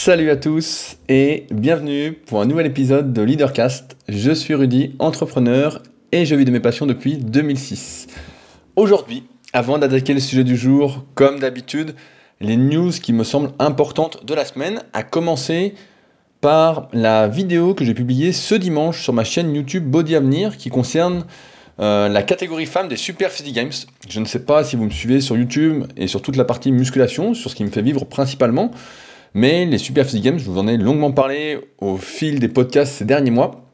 [0.00, 3.96] Salut à tous et bienvenue pour un nouvel épisode de Leadercast.
[4.08, 5.82] Je suis Rudy, entrepreneur
[6.12, 8.06] et je vis de mes passions depuis 2006.
[8.76, 11.96] Aujourd'hui, avant d'attaquer le sujet du jour, comme d'habitude,
[12.38, 15.74] les news qui me semblent importantes de la semaine, à commencer
[16.40, 20.70] par la vidéo que j'ai publiée ce dimanche sur ma chaîne YouTube Body Avenir qui
[20.70, 21.24] concerne
[21.80, 23.72] euh, la catégorie femme des Super Physique Games.
[24.08, 26.70] Je ne sais pas si vous me suivez sur YouTube et sur toute la partie
[26.70, 28.70] musculation, sur ce qui me fait vivre principalement.
[29.34, 32.94] Mais les Super Physique Games, je vous en ai longuement parlé au fil des podcasts
[32.94, 33.64] ces derniers mois.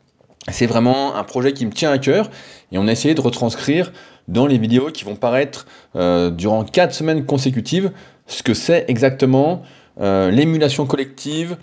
[0.48, 2.30] C'est vraiment un projet qui me tient à cœur
[2.70, 3.92] et on a essayé de retranscrire
[4.28, 7.92] dans les vidéos qui vont paraître euh, durant 4 semaines consécutives
[8.26, 9.62] ce que c'est exactement
[10.00, 11.56] euh, l'émulation collective,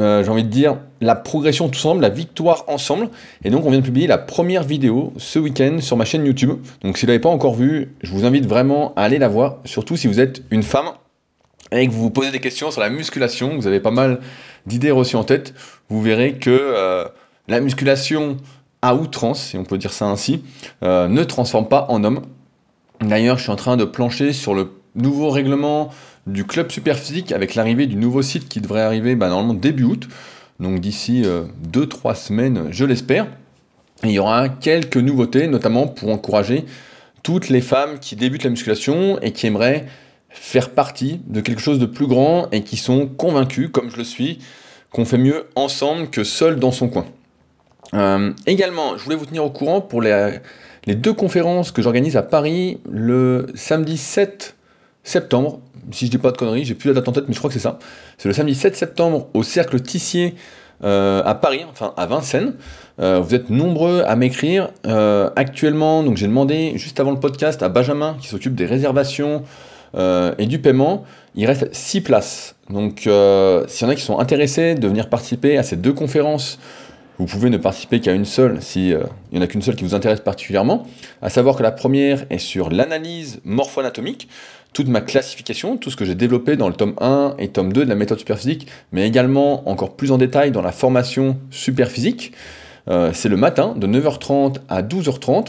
[0.00, 3.10] euh, j'ai envie de dire la progression tout ensemble, la victoire ensemble.
[3.44, 6.58] Et donc on vient de publier la première vidéo ce week-end sur ma chaîne YouTube.
[6.82, 9.28] Donc si vous ne l'avez pas encore vue, je vous invite vraiment à aller la
[9.28, 10.86] voir, surtout si vous êtes une femme
[11.72, 14.20] et que vous vous posez des questions sur la musculation, vous avez pas mal
[14.66, 15.54] d'idées reçues en tête,
[15.88, 17.04] vous verrez que euh,
[17.48, 18.36] la musculation
[18.82, 20.42] à outrance, si on peut dire ça ainsi,
[20.82, 22.22] euh, ne transforme pas en homme.
[23.00, 25.90] D'ailleurs, je suis en train de plancher sur le nouveau règlement
[26.26, 30.08] du club Superphysique avec l'arrivée du nouveau site qui devrait arriver bah, normalement début août,
[30.60, 31.22] donc d'ici
[31.72, 33.26] 2-3 euh, semaines, je l'espère.
[34.04, 36.64] il y aura quelques nouveautés, notamment pour encourager
[37.22, 39.86] toutes les femmes qui débutent la musculation et qui aimeraient
[40.34, 44.04] faire partie de quelque chose de plus grand et qui sont convaincus, comme je le
[44.04, 44.40] suis,
[44.92, 47.06] qu'on fait mieux ensemble que seul dans son coin.
[47.94, 50.38] Euh, également, je voulais vous tenir au courant pour les,
[50.86, 54.56] les deux conférences que j'organise à Paris le samedi 7
[55.04, 55.60] septembre.
[55.92, 57.48] Si je dis pas de conneries, j'ai plus la date en tête, mais je crois
[57.48, 57.78] que c'est ça.
[58.18, 60.34] C'est le samedi 7 septembre au Cercle Tissier
[60.82, 62.54] euh, à Paris, enfin à Vincennes.
[63.00, 64.70] Euh, vous êtes nombreux à m'écrire.
[65.36, 69.44] actuellement, donc j'ai demandé juste avant le podcast à Benjamin qui s'occupe des réservations
[69.96, 72.56] euh, et du paiement, il reste 6 places.
[72.70, 75.92] Donc euh, s'il y en a qui sont intéressés de venir participer à ces deux
[75.92, 76.58] conférences,
[77.18, 79.84] vous pouvez ne participer qu'à une seule si euh, n'y en a qu'une seule qui
[79.84, 80.86] vous intéresse particulièrement.
[81.22, 84.28] À savoir que la première est sur l'analyse morpho-anatomique,
[84.72, 87.84] toute ma classification, tout ce que j'ai développé dans le tome 1 et tome 2
[87.84, 92.32] de la méthode superphysique, mais également encore plus en détail dans la formation superphysique.
[92.88, 95.48] Euh, c'est le matin de 9h30 à 12h30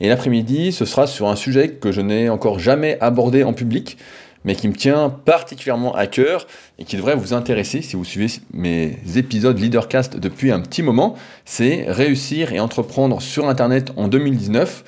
[0.00, 3.98] et l'après-midi ce sera sur un sujet que je n'ai encore jamais abordé en public
[4.46, 6.46] mais qui me tient particulièrement à cœur
[6.78, 11.16] et qui devrait vous intéresser si vous suivez mes épisodes Leadercast depuis un petit moment,
[11.44, 14.84] c'est réussir et entreprendre sur Internet en 2019,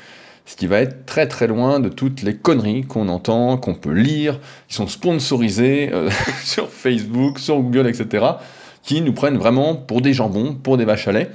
[0.46, 3.92] ce qui va être très très loin de toutes les conneries qu'on entend, qu'on peut
[3.92, 4.38] lire,
[4.68, 6.08] qui sont sponsorisées euh,
[6.44, 8.24] sur Facebook, sur Google, etc.,
[8.84, 11.30] qui nous prennent vraiment pour des jambons, pour des vaches à lait.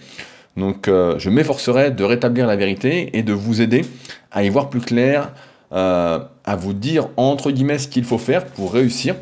[0.57, 3.85] Donc euh, je m'efforcerai de rétablir la vérité et de vous aider
[4.31, 5.31] à y voir plus clair,
[5.71, 9.15] euh, à vous dire entre guillemets ce qu'il faut faire pour réussir.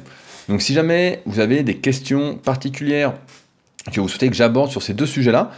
[0.50, 3.14] Donc si jamais vous avez des questions particulières
[3.92, 5.52] que vous souhaitez que j'aborde sur ces deux sujets-là,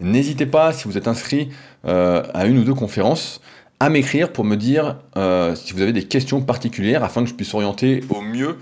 [0.00, 1.50] n'hésitez pas, si vous êtes inscrit
[1.86, 3.40] euh, à une ou deux conférences,
[3.80, 4.96] à m'écrire pour me dire
[5.54, 8.56] si vous avez des questions particulières afin que je puisse orienter au mieux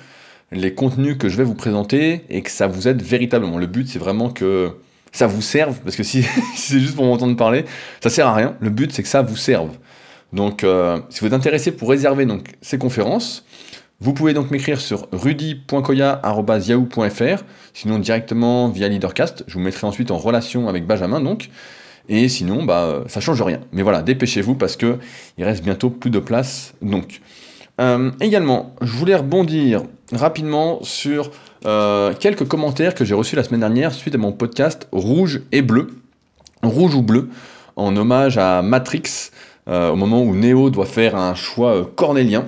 [0.53, 3.57] les contenus que je vais vous présenter et que ça vous aide véritablement.
[3.57, 4.77] Le but, c'est vraiment que
[5.17, 6.23] ça vous serve, parce que si,
[6.55, 7.65] c'est juste pour m'entendre parler,
[8.03, 8.55] ça sert à rien.
[8.61, 9.71] Le but, c'est que ça vous serve.
[10.33, 13.47] Donc, euh, si vous êtes intéressé pour réserver donc, ces conférences,
[14.01, 19.45] vous pouvez donc m'écrire sur rudy.koya.yahoo.fr, sinon directement via Leadercast.
[19.47, 21.49] Je vous mettrai ensuite en relation avec Benjamin, donc.
[22.09, 23.61] Et sinon, bah, ça change rien.
[23.73, 24.99] Mais voilà, dépêchez-vous parce que
[25.39, 26.75] il reste bientôt plus de place.
[26.83, 27.23] Donc,
[27.81, 31.31] euh, également, je voulais rebondir rapidement sur
[31.67, 35.63] euh, quelques commentaires que j'ai reçus la semaine dernière suite à mon podcast Rouge et
[35.63, 35.89] Bleu,
[36.63, 37.29] Rouge ou Bleu,
[37.75, 39.31] en hommage à Matrix,
[39.69, 42.47] euh, au moment où Neo doit faire un choix euh, cornélien,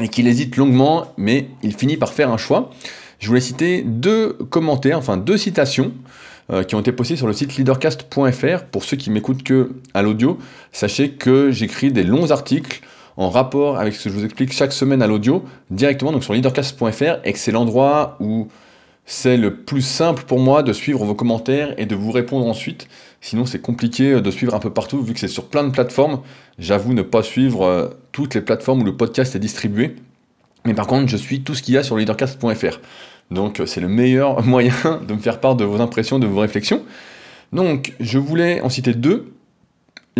[0.00, 2.70] et qu'il hésite longuement, mais il finit par faire un choix.
[3.18, 5.92] Je voulais citer deux commentaires, enfin deux citations,
[6.66, 8.64] qui ont été postées sur le site leadercast.fr.
[8.72, 10.36] Pour ceux qui m'écoutent que à l'audio,
[10.72, 12.80] sachez que j'écris des longs articles
[13.20, 16.32] en rapport avec ce que je vous explique chaque semaine à l'audio, directement donc sur
[16.32, 18.48] leadercast.fr, et que c'est l'endroit où
[19.04, 22.88] c'est le plus simple pour moi de suivre vos commentaires et de vous répondre ensuite.
[23.20, 26.20] Sinon, c'est compliqué de suivre un peu partout, vu que c'est sur plein de plateformes.
[26.58, 29.96] J'avoue ne pas suivre euh, toutes les plateformes où le podcast est distribué.
[30.64, 32.80] Mais par contre, je suis tout ce qu'il y a sur leadercast.fr.
[33.30, 34.72] Donc, euh, c'est le meilleur moyen
[35.06, 36.82] de me faire part de vos impressions, de vos réflexions.
[37.52, 39.34] Donc, je voulais en citer deux.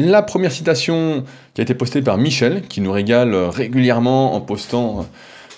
[0.02, 5.06] La première citation qui a été postée par Michel, qui nous régale régulièrement en postant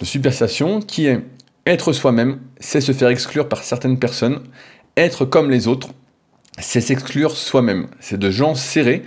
[0.01, 1.21] de super citations, qui est
[1.65, 4.41] Être soi-même, c'est se faire exclure par certaines personnes.
[4.97, 5.91] Être comme les autres,
[6.59, 7.87] c'est s'exclure soi-même.
[8.01, 9.05] C'est de gens serrés.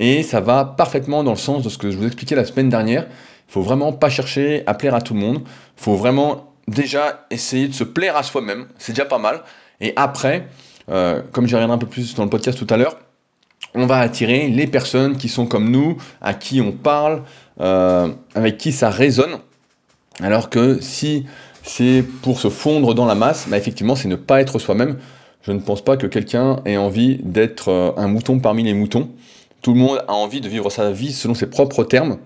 [0.00, 2.68] Et ça va parfaitement dans le sens de ce que je vous expliquais la semaine
[2.68, 3.06] dernière.
[3.48, 5.42] Il faut vraiment pas chercher à plaire à tout le monde.
[5.44, 9.42] Il faut vraiment déjà essayer de se plaire à soi-même, c'est déjà pas mal.
[9.80, 10.48] Et après,
[10.88, 12.98] euh, comme j'y reviendrai un peu plus dans le podcast tout à l'heure,
[13.76, 17.22] on va attirer les personnes qui sont comme nous, à qui on parle,
[17.60, 19.38] euh, avec qui ça résonne.
[20.20, 21.26] Alors que si
[21.62, 24.96] c'est pour se fondre dans la masse, bah effectivement, c'est ne pas être soi-même.
[25.42, 29.10] Je ne pense pas que quelqu'un ait envie d'être euh, un mouton parmi les moutons.
[29.62, 32.18] Tout le monde a envie de vivre sa vie selon ses propres termes,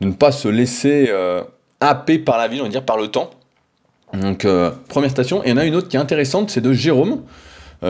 [0.00, 1.42] de ne pas se laisser euh,
[1.80, 3.30] happer par la vie, on va dire par le temps.
[4.14, 4.46] Donc,
[4.88, 5.42] première station.
[5.42, 7.22] Et il y en a une autre qui est intéressante, c'est de Jérôme.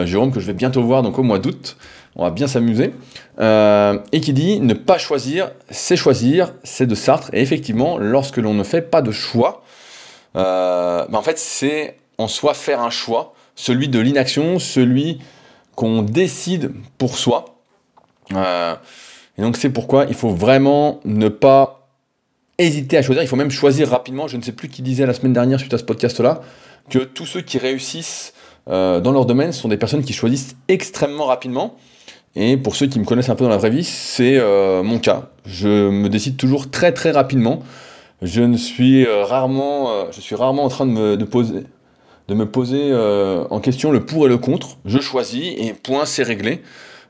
[0.03, 1.77] Jérôme que je vais bientôt voir donc au mois d'août
[2.15, 2.93] on va bien s'amuser,
[3.39, 7.29] euh, et qui dit ne pas choisir, c'est choisir, c'est de Sartre.
[7.33, 9.63] Et effectivement, lorsque l'on ne fait pas de choix,
[10.35, 15.19] euh, ben en fait, c'est en soi faire un choix, celui de l'inaction, celui
[15.75, 17.57] qu'on décide pour soi.
[18.33, 18.75] Euh,
[19.37, 21.89] et donc c'est pourquoi il faut vraiment ne pas
[22.57, 24.29] hésiter à choisir, il faut même choisir rapidement.
[24.29, 26.39] Je ne sais plus qui disait la semaine dernière suite à ce podcast-là,
[26.89, 28.33] que tous ceux qui réussissent
[28.67, 31.75] dans leur domaine sont des personnes qui choisissent extrêmement rapidement.
[32.35, 34.99] Et pour ceux qui me connaissent un peu dans la vraie vie, c'est euh, mon
[34.99, 35.29] cas.
[35.45, 37.63] Je me décide toujours très très rapidement.
[38.21, 41.63] Je ne suis euh, rarement, euh, je suis rarement en train de me, poser,
[42.27, 42.93] de me poser
[43.49, 44.77] en question le pour et le contre.
[44.83, 46.61] Je choisis et point, c'est réglé.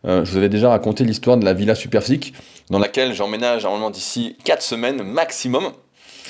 [0.03, 2.33] je vous avais déjà raconté l'histoire de la villa Superphysique,
[2.69, 5.71] dans laquelle j'emménage normalement d'ici 4 semaines maximum.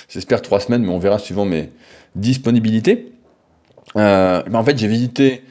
[0.08, 1.70] J'espère 3 semaines, mais on verra suivant mes
[2.16, 3.12] disponibilités.
[3.96, 5.44] Ben, en fait, j'ai visité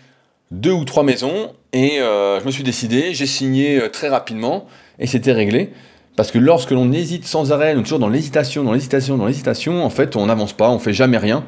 [0.51, 4.67] deux ou trois maisons et euh, je me suis décidé, j'ai signé euh, très rapidement
[4.99, 5.73] et c'était réglé.
[6.17, 9.27] Parce que lorsque l'on hésite sans arrêt, on est toujours dans l'hésitation, dans l'hésitation, dans
[9.27, 11.43] l'hésitation, en fait, on n'avance pas, on fait jamais rien.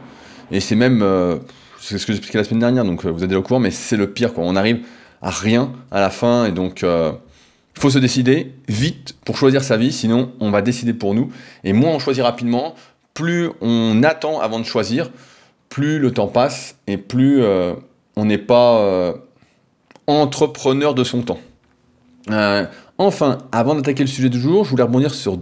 [0.51, 1.37] Et c'est même, euh,
[1.79, 3.97] c'est ce que j'expliquais la semaine dernière, donc vous êtes déjà au courant, mais c'est
[3.97, 4.33] le pire.
[4.37, 4.81] On arrive
[5.23, 9.77] à rien à la fin, et donc il faut se décider vite pour choisir sa
[9.77, 11.31] vie, sinon on va décider pour nous.
[11.63, 12.75] Et moins on choisit rapidement,
[13.15, 15.11] plus on attend avant de choisir,
[15.69, 17.43] plus le temps passe, et plus
[18.17, 19.15] on n'est pas
[20.07, 21.39] entrepreneur de son temps.
[22.31, 22.65] Euh,
[22.99, 25.39] enfin, avant d'attaquer le sujet du jour, je voulais rebondir sur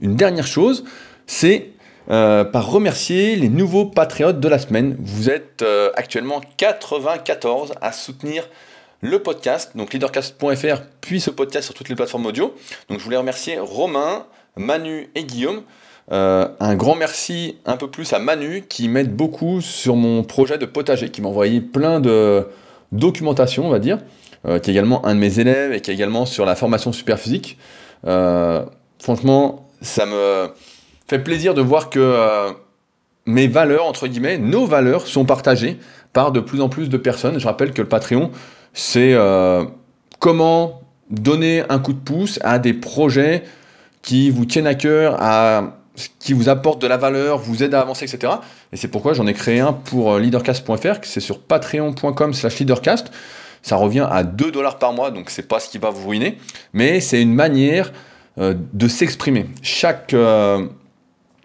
[0.00, 0.84] une dernière chose,
[1.26, 1.70] c'est
[2.10, 4.96] euh, par remercier les nouveaux patriotes de la semaine.
[4.98, 8.48] Vous êtes euh, actuellement 94 à soutenir
[9.00, 12.54] le podcast, donc leadercast.fr, puis ce podcast sur toutes les plateformes audio.
[12.88, 14.26] Donc je voulais remercier Romain,
[14.56, 15.62] Manu et Guillaume.
[16.10, 20.66] Un grand merci un peu plus à Manu qui m'aide beaucoup sur mon projet de
[20.66, 22.46] potager, qui m'a envoyé plein de,
[22.94, 23.98] documentation, on va dire,
[24.46, 26.92] euh, qui est également un de mes élèves et qui est également sur la formation
[26.92, 27.58] super physique.
[28.06, 28.64] Euh,
[28.98, 30.48] franchement, ça me
[31.06, 32.50] fait plaisir de voir que euh,
[33.26, 35.78] mes valeurs, entre guillemets, nos valeurs sont partagées
[36.12, 37.38] par de plus en plus de personnes.
[37.38, 38.30] Je rappelle que le Patreon,
[38.72, 39.16] c'est
[40.20, 40.80] comment
[41.10, 43.42] donner un coup de pouce à des projets
[44.02, 45.78] qui vous tiennent à cœur, à
[46.18, 48.34] qui vous apporte de la valeur, vous aide à avancer, etc.
[48.72, 53.10] Et c'est pourquoi j'en ai créé un pour euh, leadercast.fr, c'est sur patreon.com slash leadercast.
[53.62, 56.38] Ça revient à 2 dollars par mois, donc c'est pas ce qui va vous ruiner,
[56.72, 57.92] mais c'est une manière
[58.38, 59.46] euh, de s'exprimer.
[59.62, 60.12] Chaque...
[60.12, 60.66] Euh,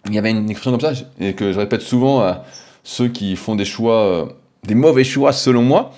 [0.05, 2.45] il y avait une expression comme ça, et que je répète souvent à
[2.83, 4.29] ceux qui font des choix,
[4.63, 5.91] des mauvais choix selon moi,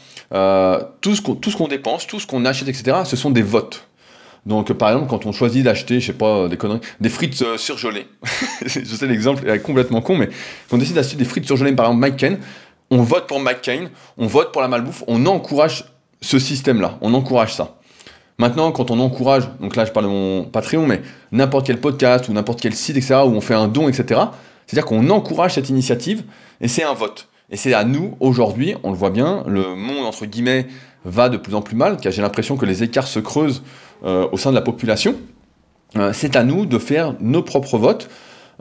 [1.01, 1.21] tout ce
[1.55, 3.87] qu'on dépense, tout ce qu'on achète, etc., ce sont des votes.
[4.45, 7.57] Donc, par exemple, quand on choisit d'acheter, je sais pas, des conneries, des frites euh,
[7.57, 8.07] surgelées,
[8.65, 10.27] je sais l'exemple est complètement con, mais
[10.69, 12.37] quand on décide d'acheter des frites surgelées, par exemple McCain,
[12.89, 15.85] on vote pour McCain, on vote pour la malbouffe, on encourage
[16.21, 17.77] ce système-là, on encourage ça.
[18.39, 21.01] Maintenant, quand on encourage, donc là je parle de mon Patreon, mais
[21.31, 24.21] n'importe quel podcast ou n'importe quel site, etc., où on fait un don, etc.,
[24.65, 26.23] c'est-à-dire qu'on encourage cette initiative
[26.59, 27.27] et c'est un vote.
[27.51, 30.67] Et c'est à nous, aujourd'hui, on le voit bien, le monde, entre guillemets,
[31.03, 33.63] va de plus en plus mal, car j'ai l'impression que les écarts se creusent
[34.03, 35.15] au sein de la population,
[35.97, 38.09] euh, c'est à nous de faire nos propres votes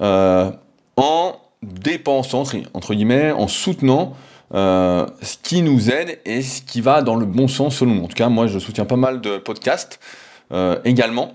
[0.01, 0.51] euh,
[0.97, 2.45] en dépensant,
[2.75, 4.15] entre guillemets, en soutenant
[4.53, 8.05] ce qui nous aide et ce qui va dans le bon sens selon nous.
[8.05, 10.01] En tout cas, moi, je soutiens pas mal de podcasts
[10.85, 11.35] également.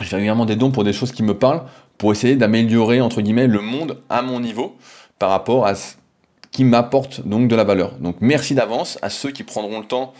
[0.00, 1.62] Je fais également des dons pour des choses qui me parlent,
[1.96, 4.76] pour essayer d'améliorer, entre guillemets, le monde à mon niveau
[5.18, 5.94] par rapport à ce
[6.50, 7.92] qui m'apporte donc de la valeur.
[8.00, 10.12] Donc merci d'avance à ceux qui prendront le temps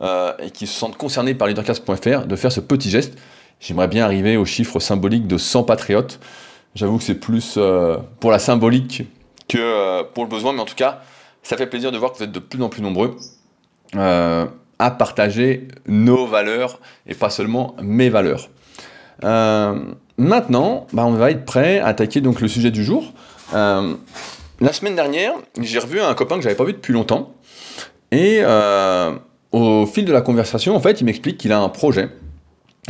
[0.00, 3.18] euh, et qui se sentent concernés par leadercast.fr de faire ce petit geste.
[3.58, 6.20] J'aimerais bien arriver au chiffre symbolique de 100 patriotes.
[6.76, 9.02] J'avoue que c'est plus euh, pour la symbolique
[9.48, 11.00] que euh, pour le besoin, mais en tout cas,
[11.42, 13.16] ça fait plaisir de voir que vous êtes de plus en plus nombreux
[13.94, 16.78] à partager nos valeurs
[17.08, 18.50] et pas seulement mes valeurs.
[19.20, 23.12] maintenant, bah, on va être prêt à attaquer donc le sujet du jour.
[23.52, 27.34] la semaine dernière, j'ai revu un copain que j'avais pas vu depuis longtemps
[28.12, 28.44] et
[29.52, 32.10] au fil de la conversation, en fait, il m'explique qu'il a un projet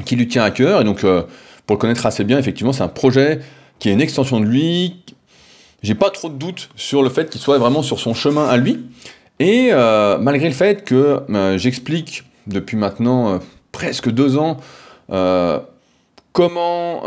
[0.04, 0.80] qui lui tient à cœur.
[0.80, 1.22] Et donc, euh,
[1.66, 3.40] pour le connaître assez bien, effectivement, c'est un projet
[3.78, 4.96] qui est une extension de lui,
[5.82, 8.56] j'ai pas trop de doutes sur le fait qu'il soit vraiment sur son chemin à
[8.56, 8.86] lui.
[9.38, 13.38] Et euh, malgré le fait que euh, j'explique depuis maintenant
[13.70, 14.56] presque deux ans
[16.32, 17.02] comment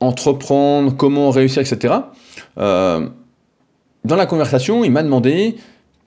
[0.00, 1.94] entreprendre, comment réussir, etc.
[2.56, 3.12] dans
[4.04, 5.56] la conversation, il m'a demandé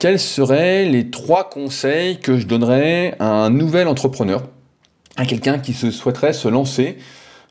[0.00, 4.42] quels seraient les trois conseils que je donnerais à un nouvel entrepreneur,
[5.16, 6.98] à quelqu'un qui se souhaiterait se lancer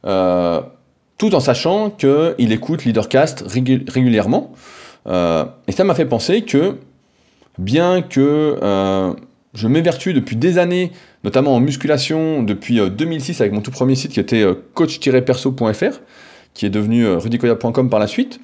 [0.03, 4.53] tout en sachant qu'il écoute Leadercast régulièrement?
[5.07, 6.77] Euh, et ça m'a fait penser que,
[7.57, 9.13] bien que euh,
[9.53, 10.91] je m'évertue depuis des années,
[11.23, 15.99] notamment en musculation, depuis 2006 euh, avec mon tout premier site qui était coach-perso.fr,
[16.53, 18.39] qui est devenu rudicoya.com par la suite,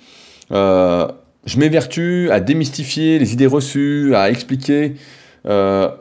[1.45, 4.95] je m'évertue à démystifier les idées reçues, à expliquer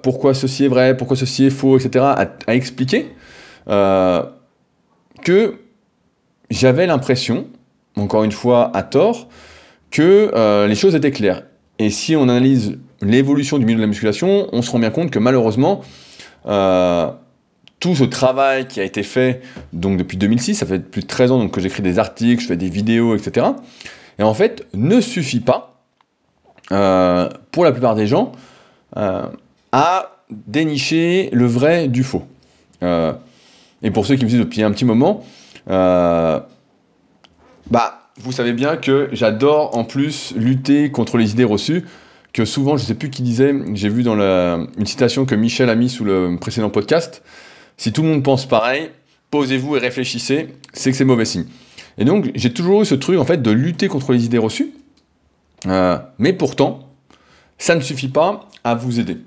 [0.02, 2.02] pourquoi ceci est vrai, pourquoi ceci est faux, etc.,
[2.46, 3.08] à, expliquer
[5.24, 5.54] que
[6.50, 7.46] j'avais l'impression,
[7.96, 9.28] encore une fois à tort,
[9.90, 11.42] que euh, les choses étaient claires.
[11.78, 15.10] Et si on analyse l'évolution du milieu de la musculation, on se rend bien compte
[15.10, 15.82] que malheureusement,
[16.46, 17.10] euh,
[17.80, 21.32] tout ce travail qui a été fait donc depuis 2006, ça fait plus de 13
[21.32, 23.46] ans donc, que j'écris des articles, je fais des vidéos, etc.
[24.18, 25.80] Et en fait, ne suffit pas,
[26.72, 28.32] euh, pour la plupart des gens,
[29.72, 32.22] à dénicher le vrai du faux.
[32.80, 35.24] et pour ceux qui me disent depuis un petit moment,
[35.70, 36.40] euh,
[37.70, 41.84] bah, vous savez bien que j'adore en plus lutter contre les idées reçues,
[42.32, 45.70] que souvent, je sais plus qui disait, j'ai vu dans la, une citation que Michel
[45.70, 47.22] a mis sous le précédent podcast,
[47.76, 48.90] si tout le monde pense pareil,
[49.30, 51.46] posez-vous et réfléchissez, c'est que c'est mauvais signe.
[51.98, 54.72] Et donc, j'ai toujours eu ce truc, en fait, de lutter contre les idées reçues,
[55.66, 56.88] euh, mais pourtant,
[57.58, 59.18] ça ne suffit pas à vous aider.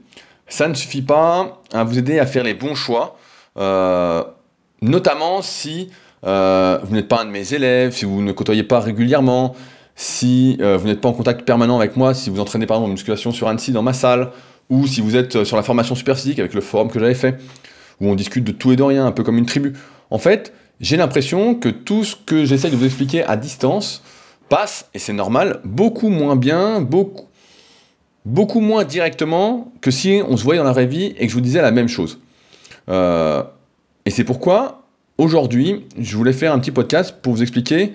[0.47, 3.17] Ça ne suffit pas à vous aider à faire les bons choix,
[3.57, 4.23] euh,
[4.81, 5.89] notamment si
[6.25, 9.55] euh, vous n'êtes pas un de mes élèves, si vous ne côtoyez pas régulièrement,
[9.95, 12.93] si vous n'êtes pas en contact permanent avec moi, si vous entraînez par exemple en
[12.93, 14.29] musculation sur Annecy dans ma salle,
[14.69, 17.39] ou si vous êtes sur la formation super physique avec le forum que j'avais fait,
[17.99, 19.73] où on discute de tout et de rien, un peu comme une tribu.
[20.11, 24.03] En fait, j'ai l'impression que tout ce que j'essaie de vous expliquer à distance
[24.49, 27.25] passe, et c'est normal, beaucoup moins bien, beaucoup,
[28.25, 31.33] beaucoup moins directement que si on se voyait dans la vraie vie et que je
[31.33, 32.19] vous disais la même chose.
[32.87, 37.93] et c'est pourquoi Aujourd'hui, je voulais faire un petit podcast pour vous expliquer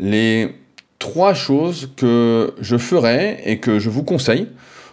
[0.00, 0.52] les
[0.98, 4.48] trois choses que je ferai et que je vous conseille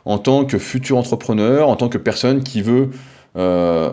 [0.06, 2.92] en tant que futur entrepreneur, en tant que personne qui veut
[3.38, 3.90] euh,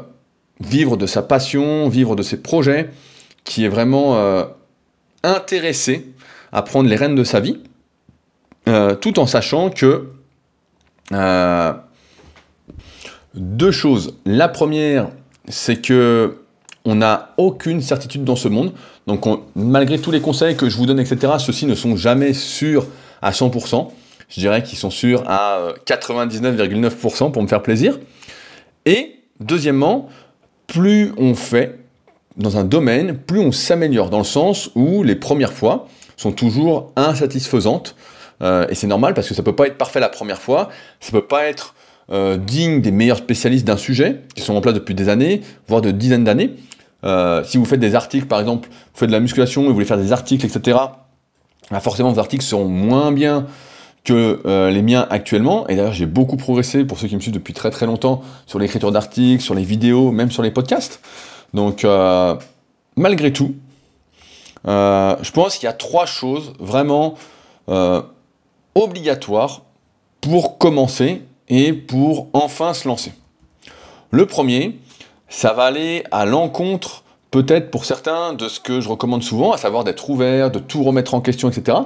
[0.61, 2.91] vivre de sa passion, vivre de ses projets,
[3.51, 4.45] qui est vraiment euh,
[5.25, 6.07] intéressé
[6.53, 7.59] à prendre les rênes de sa vie,
[8.69, 10.09] euh, tout en sachant que
[13.35, 14.17] deux choses.
[14.25, 15.09] La première,
[15.49, 16.37] c'est que
[16.85, 18.73] on n'a aucune certitude dans ce monde.
[19.09, 19.27] Donc
[19.57, 22.87] malgré tous les conseils que je vous donne, etc., ceux-ci ne sont jamais sûrs
[23.21, 23.91] à 100%.
[24.29, 27.99] Je dirais qu'ils sont sûrs à 99,9% euh, pour me faire plaisir.
[28.87, 30.09] Et deuxièmement,
[30.69, 31.80] plus on fait
[32.41, 36.93] dans un domaine, plus on s'améliore, dans le sens où les premières fois sont toujours
[36.97, 37.95] insatisfaisantes.
[38.43, 40.71] Euh, et c'est normal parce que ça ne peut pas être parfait la première fois,
[40.99, 41.75] ça ne peut pas être
[42.11, 45.83] euh, digne des meilleurs spécialistes d'un sujet, qui sont en place depuis des années, voire
[45.83, 46.55] de dizaines d'années.
[47.05, 49.75] Euh, si vous faites des articles, par exemple, vous faites de la musculation et vous
[49.75, 50.79] voulez faire des articles, etc.,
[51.71, 53.47] bah forcément vos articles seront moins bien
[54.03, 55.69] que les miens actuellement.
[55.69, 58.59] Et d'ailleurs, j'ai beaucoup progressé pour ceux qui me suivent depuis très très longtemps sur
[58.59, 61.01] l'écriture d'articles, sur les vidéos, même sur les podcasts.
[61.55, 62.37] Donc, euh,
[62.97, 63.55] malgré tout,
[64.65, 67.15] je pense qu'il y a trois choses vraiment
[68.75, 69.63] obligatoires
[70.21, 73.13] pour commencer et pour enfin se lancer.
[74.11, 74.79] Le premier,
[75.29, 79.57] ça va aller à l'encontre, peut-être pour certains, de ce que je recommande souvent, à
[79.57, 81.79] savoir d'être ouvert, de tout remettre en question, etc.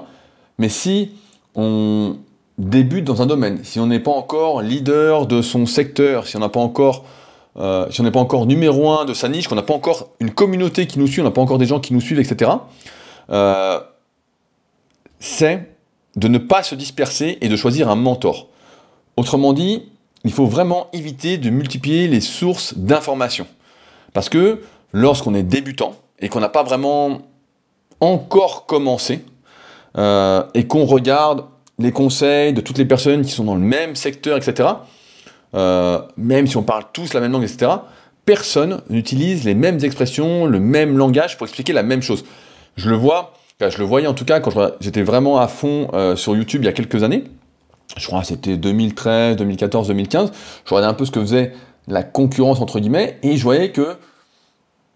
[0.58, 1.12] Mais si
[1.54, 2.16] on
[2.58, 6.40] débute dans un domaine, si on n'est pas encore leader de son secteur, si on
[6.40, 7.04] n'a pas encore
[7.56, 10.10] euh, si on n'est pas encore numéro un de sa niche, qu'on n'a pas encore
[10.20, 12.50] une communauté qui nous suit, on n'a pas encore des gens qui nous suivent, etc.,
[13.30, 13.80] euh,
[15.20, 15.70] c'est
[16.16, 18.48] de ne pas se disperser et de choisir un mentor.
[19.16, 19.82] Autrement dit,
[20.24, 23.46] il faut vraiment éviter de multiplier les sources d'informations.
[24.12, 24.60] Parce que
[24.92, 27.22] lorsqu'on est débutant et qu'on n'a pas vraiment
[28.00, 29.24] encore commencé,
[29.96, 31.44] euh, et qu'on regarde
[31.78, 34.70] les conseils de toutes les personnes qui sont dans le même secteur, etc.,
[35.54, 37.70] euh, même si on parle tous la même langue, etc.,
[38.24, 42.24] personne n'utilise les mêmes expressions, le même langage pour expliquer la même chose.
[42.76, 46.16] Je le vois, je le voyais en tout cas quand j'étais vraiment à fond euh,
[46.16, 47.24] sur YouTube il y a quelques années
[47.96, 50.32] je crois que c'était 2013, 2014, 2015,
[50.64, 51.52] je regardais un peu ce que faisait
[51.86, 53.96] la concurrence entre guillemets, et je voyais que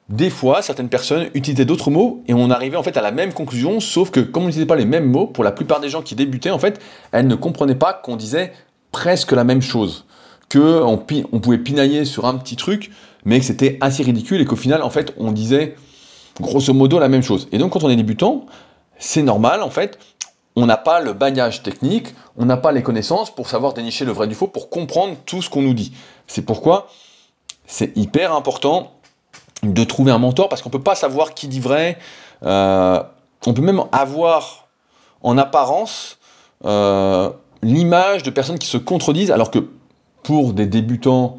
[0.08, 3.34] des fois, certaines personnes utilisaient d'autres mots et on arrivait en fait à la même
[3.34, 6.00] conclusion, sauf que comme on n'utilisait pas les mêmes mots, pour la plupart des gens
[6.00, 6.80] qui débutaient, en fait,
[7.12, 8.52] elles ne comprenaient pas qu'on disait
[8.90, 10.06] presque la même chose,
[10.48, 12.90] que on, on, pouvait pinailler sur un petit truc,
[13.24, 15.76] mais que c'était assez ridicule et qu'au final, en fait, on disait
[16.40, 17.48] grosso modo la même chose.
[17.52, 18.46] Et donc, quand on est débutant,
[18.98, 19.98] c'est normal, en fait,
[20.56, 24.12] on n'a pas le bagage technique, on n'a pas les connaissances pour savoir dénicher le
[24.12, 25.92] vrai du faux, pour comprendre tout ce qu'on nous dit.
[26.26, 26.88] C'est pourquoi
[27.66, 28.92] c'est hyper important
[29.62, 31.98] de trouver un mentor parce qu'on ne peut pas savoir qui dit vrai.
[32.42, 33.02] Euh,
[33.46, 34.68] on peut même avoir
[35.22, 36.18] en apparence
[36.64, 37.30] euh,
[37.62, 39.68] l'image de personnes qui se contredisent alors que
[40.28, 41.38] pour des débutants,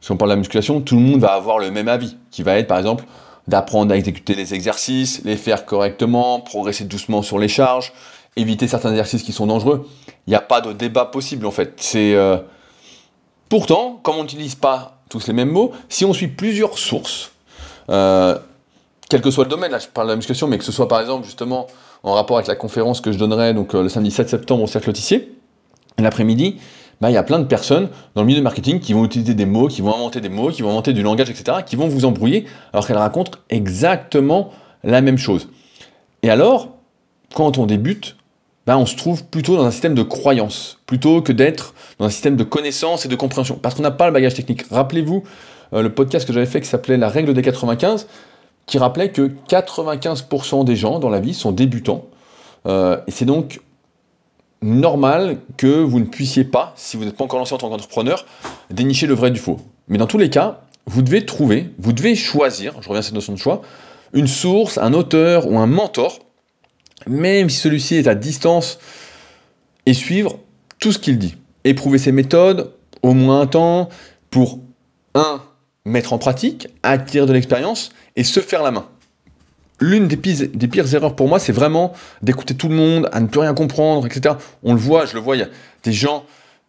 [0.00, 2.42] si on parle de la musculation, tout le monde va avoir le même avis, qui
[2.42, 3.04] va être par exemple
[3.46, 7.92] d'apprendre à exécuter les exercices, les faire correctement, progresser doucement sur les charges,
[8.36, 9.86] éviter certains exercices qui sont dangereux.
[10.26, 11.74] Il n'y a pas de débat possible en fait.
[11.76, 12.38] C'est euh,
[13.50, 17.32] pourtant, comme on n'utilise pas tous les mêmes mots, si on suit plusieurs sources,
[17.90, 18.38] euh,
[19.10, 20.88] quel que soit le domaine, là je parle de la musculation, mais que ce soit
[20.88, 21.66] par exemple justement
[22.02, 24.66] en rapport avec la conférence que je donnerai donc, euh, le samedi 7 septembre au
[24.66, 25.34] Cercle Tissier,
[25.98, 26.56] l'après-midi,
[27.02, 29.34] bah, il y a plein de personnes dans le milieu du marketing qui vont utiliser
[29.34, 31.88] des mots, qui vont inventer des mots, qui vont inventer du langage, etc., qui vont
[31.88, 34.50] vous embrouiller alors qu'elles racontent exactement
[34.84, 35.48] la même chose.
[36.22, 36.68] Et alors,
[37.34, 38.14] quand on débute,
[38.66, 42.10] bah, on se trouve plutôt dans un système de croyance, plutôt que d'être dans un
[42.10, 44.62] système de connaissance et de compréhension, parce qu'on n'a pas le bagage technique.
[44.70, 45.24] Rappelez-vous
[45.72, 48.06] euh, le podcast que j'avais fait qui s'appelait La règle des 95,
[48.66, 52.04] qui rappelait que 95% des gens dans la vie sont débutants.
[52.68, 53.60] Euh, et c'est donc
[54.62, 58.26] normal que vous ne puissiez pas, si vous n'êtes pas encore lancé en tant qu'entrepreneur,
[58.70, 59.60] dénicher le vrai du faux.
[59.88, 63.14] Mais dans tous les cas, vous devez trouver, vous devez choisir, je reviens à cette
[63.14, 63.62] notion de choix,
[64.12, 66.20] une source, un auteur ou un mentor,
[67.06, 68.78] même si celui-ci est à distance,
[69.86, 70.38] et suivre
[70.78, 71.36] tout ce qu'il dit.
[71.64, 73.88] Éprouver ses méthodes, au moins un temps,
[74.30, 74.60] pour,
[75.14, 75.42] un,
[75.84, 78.86] mettre en pratique, acquérir de l'expérience et se faire la main.
[79.82, 83.40] L'une des pires, erreurs pour moi, c'est vraiment d'écouter tout le monde, à ne plus
[83.40, 84.36] rien comprendre, etc.
[84.62, 85.48] On le voit, je le vois, il y a
[85.82, 86.24] des gens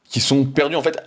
[0.10, 0.76] qui sont perdus.
[0.76, 0.98] En fait,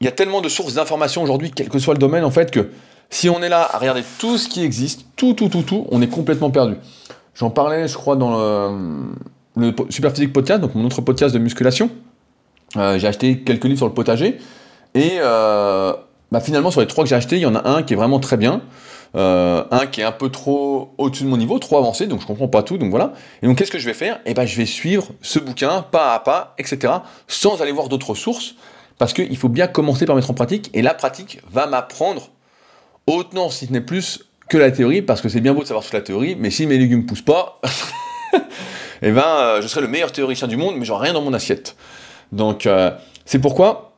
[0.00, 2.50] il y a tellement de sources d'informations aujourd'hui, quel que soit le domaine, en fait,
[2.50, 2.70] que
[3.10, 6.00] si on est là à regarder tout ce qui existe, tout, tout, tout, tout, on
[6.00, 6.76] est complètement perdu.
[7.34, 8.38] J'en parlais, je crois, dans
[9.56, 11.90] le, Superphysique Podcast, donc mon autre podcast de musculation.
[12.78, 14.38] Euh, j'ai acheté quelques livres sur le potager.
[14.94, 15.92] Et euh,
[16.32, 17.96] bah, finalement, sur les trois que j'ai achetés, il y en a un qui est
[17.96, 18.62] vraiment très bien.
[19.16, 22.26] Euh, un qui est un peu trop au-dessus de mon niveau, trop avancé, donc je
[22.26, 23.12] comprends pas tout, donc voilà.
[23.42, 24.20] Et donc qu'est-ce que je vais faire?
[24.24, 26.92] Eh ben je vais suivre ce bouquin pas à pas, etc.,
[27.26, 28.54] sans aller voir d'autres sources,
[28.98, 32.30] parce qu'il faut bien commencer par mettre en pratique, et la pratique va m'apprendre
[33.08, 35.84] autant, si ce n'est plus, que la théorie, parce que c'est bien beau de savoir
[35.84, 37.60] toute la théorie, mais si mes légumes poussent pas,
[39.02, 41.32] eh ben euh, je serai le meilleur théoricien du monde, mais j'aurai rien dans mon
[41.32, 41.74] assiette.
[42.30, 42.92] Donc euh,
[43.24, 43.88] c'est pourquoi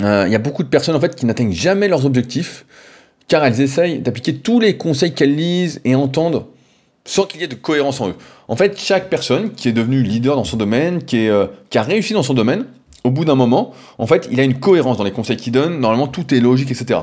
[0.00, 2.66] il y a beaucoup de personnes en fait qui n'atteignent jamais leurs objectifs
[3.28, 6.44] car elles essayent d'appliquer tous les conseils qu'elles lisent et entendent
[7.06, 8.14] sans qu'il y ait de cohérence en eux.
[8.48, 12.14] En fait, chaque personne qui est devenue leader dans son domaine, qui, euh, a réussi
[12.14, 12.64] dans son domaine,
[13.04, 15.78] au bout d'un moment, en fait, il a une cohérence dans les conseils qu'il donne.
[15.78, 17.00] Normalement, tout est logique, etc.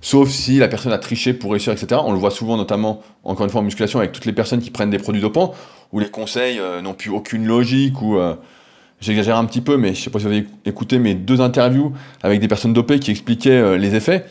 [0.00, 2.00] Sauf si la personne a triché pour réussir, etc.
[2.02, 4.70] On le voit souvent, notamment, encore une fois, en musculation, avec toutes les personnes qui
[4.70, 5.52] prennent des produits dopants,
[5.92, 8.18] où les conseils euh, n'ont plus aucune logique, ou
[9.02, 11.92] j'exagère un petit peu, mais je sais pas si vous avez écouté mes deux interviews
[12.22, 14.24] avec des personnes dopées qui expliquaient euh, les effets.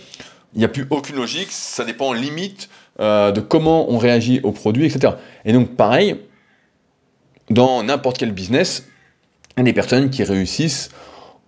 [0.53, 4.51] Il n'y a plus aucune logique, ça dépend limite euh, de comment on réagit au
[4.51, 5.13] produit, etc.
[5.45, 6.17] Et donc pareil,
[7.49, 8.87] dans n'importe quel business,
[9.55, 10.89] il y a des personnes qui réussissent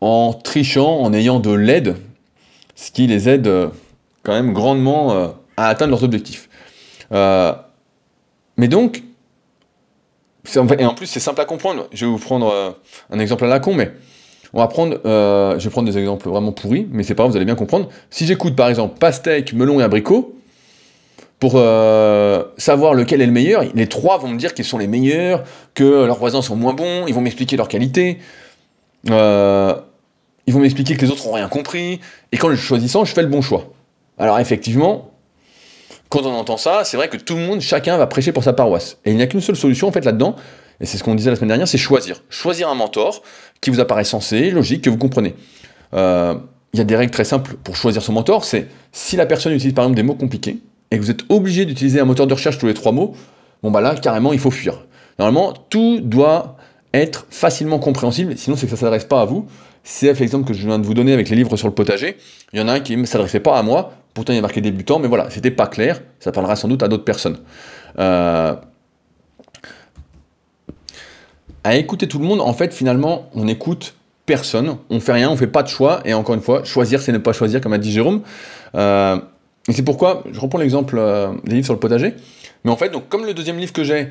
[0.02, 1.96] en trichant, en ayant de l'aide,
[2.76, 3.70] ce qui les aide euh,
[4.24, 6.48] quand même grandement à atteindre leurs objectifs.
[7.12, 9.04] mais donc,
[10.56, 11.88] et en plus, c'est simple à comprendre.
[11.92, 12.72] Je vais vous prendre euh,
[13.10, 13.92] un exemple à la con, mais
[14.54, 17.32] on va prendre, euh, je vais prendre des exemples vraiment pourris, mais c'est pas grave,
[17.32, 17.90] vous allez bien comprendre.
[18.10, 20.36] Si j'écoute par exemple pastèque, melon et abricot,
[21.40, 24.88] pour euh, savoir lequel est le meilleur, les trois vont me dire qu'ils sont les
[24.88, 28.20] meilleurs, que leurs voisins sont moins bons, ils vont m'expliquer leur qualité,
[29.08, 32.00] ils vont m'expliquer que les autres ont rien compris,
[32.32, 33.74] et quand je choisis je fais le bon choix.
[34.18, 35.12] Alors effectivement,
[36.10, 38.54] quand on entend ça, c'est vrai que tout le monde, chacun va prêcher pour sa
[38.54, 39.00] paroisse.
[39.04, 40.36] Et il n'y a qu'une seule solution en fait là-dedans,
[40.80, 42.22] et c'est ce qu'on disait la semaine dernière, c'est choisir.
[42.30, 43.24] Choisir un mentor
[43.64, 45.36] qui vous apparaît sensé, logique, que vous comprenez.
[45.94, 46.36] Euh,
[46.74, 49.54] il y a des règles très simples pour choisir son mentor, c'est si la personne
[49.54, 50.60] utilise par exemple des mots compliqués,
[50.92, 53.16] et que vous êtes obligé d'utiliser un moteur de recherche tous les trois mots,
[53.62, 54.86] bon bah là, carrément, il faut fuir.
[55.20, 56.58] Normalement, tout doit
[56.94, 59.48] être facilement compréhensible, sinon c'est que ça ne s'adresse pas à vous.
[59.84, 62.18] C'est l'exemple que je viens de vous donner avec les livres sur le potager.
[62.54, 64.42] Il y en a un qui ne s'adressait pas à moi, Pourtant, il y a
[64.42, 66.02] marqué débutant, mais voilà, c'était pas clair.
[66.20, 67.40] Ça parlera sans doute à d'autres personnes.
[67.98, 68.56] Euh,
[71.64, 73.96] à écouter tout le monde, en fait, finalement, on écoute
[74.26, 74.78] personne.
[74.90, 76.02] On fait rien, on fait pas de choix.
[76.06, 78.22] Et encore une fois, choisir, c'est ne pas choisir, comme a dit Jérôme.
[78.76, 79.18] Euh,
[79.70, 81.00] Et c'est pourquoi, je reprends l'exemple
[81.46, 82.16] des livres sur le potager,
[82.64, 84.10] mais en fait, donc, comme le deuxième livre que j'ai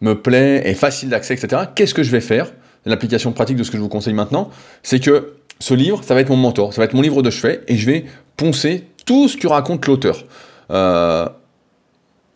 [0.00, 2.52] me plaît, est facile d'accès, etc., qu'est-ce que je vais faire?
[2.84, 4.50] L'application pratique de ce que je vous conseille maintenant,
[4.82, 7.30] c'est que ce livre, ça va être mon mentor, ça va être mon livre de
[7.30, 8.04] chevet, et je vais
[8.36, 10.24] poncer tout ce que raconte l'auteur.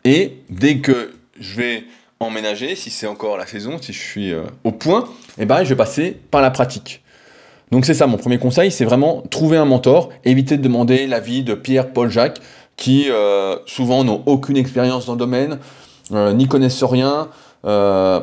[0.05, 1.83] et dès que je vais
[2.19, 5.05] emménager, si c'est encore la saison, si je suis au point,
[5.37, 7.03] et eh ben, je vais passer par la pratique.
[7.73, 11.41] Donc c'est ça, mon premier conseil, c'est vraiment trouver un mentor, éviter de demander l'avis
[11.41, 12.39] de Pierre, Paul, Jacques,
[12.77, 15.57] qui euh, souvent n'ont aucune expérience dans le domaine,
[16.11, 17.29] euh, n'y connaissent rien,
[17.65, 18.19] euh,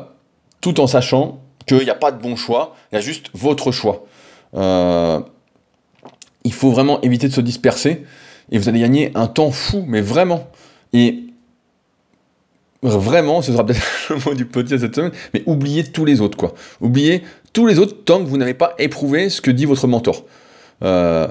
[0.60, 3.72] tout en sachant qu'il n'y a pas de bon choix, il y a juste votre
[3.72, 4.04] choix.
[4.54, 8.04] il faut vraiment éviter de se disperser,
[8.52, 10.48] et vous allez gagner un temps fou, mais vraiment.
[12.82, 16.36] Vraiment, ce sera peut-être le mot du podcast cette semaine, mais oubliez tous les autres,
[16.36, 16.54] quoi.
[16.80, 20.24] Oubliez tous les autres tant que vous n'avez pas éprouvé ce que dit votre mentor.
[20.82, 21.28] Euh,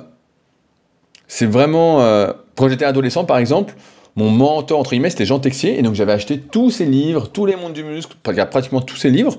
[1.27, 2.01] c'est vraiment.
[2.01, 3.73] Euh, quand j'étais adolescent, par exemple,
[4.15, 7.45] mon mentor, entre guillemets, c'était Jean Texier, et donc j'avais acheté tous ses livres, tous
[7.45, 9.37] les mondes du muscle, pratiquement tous ses livres,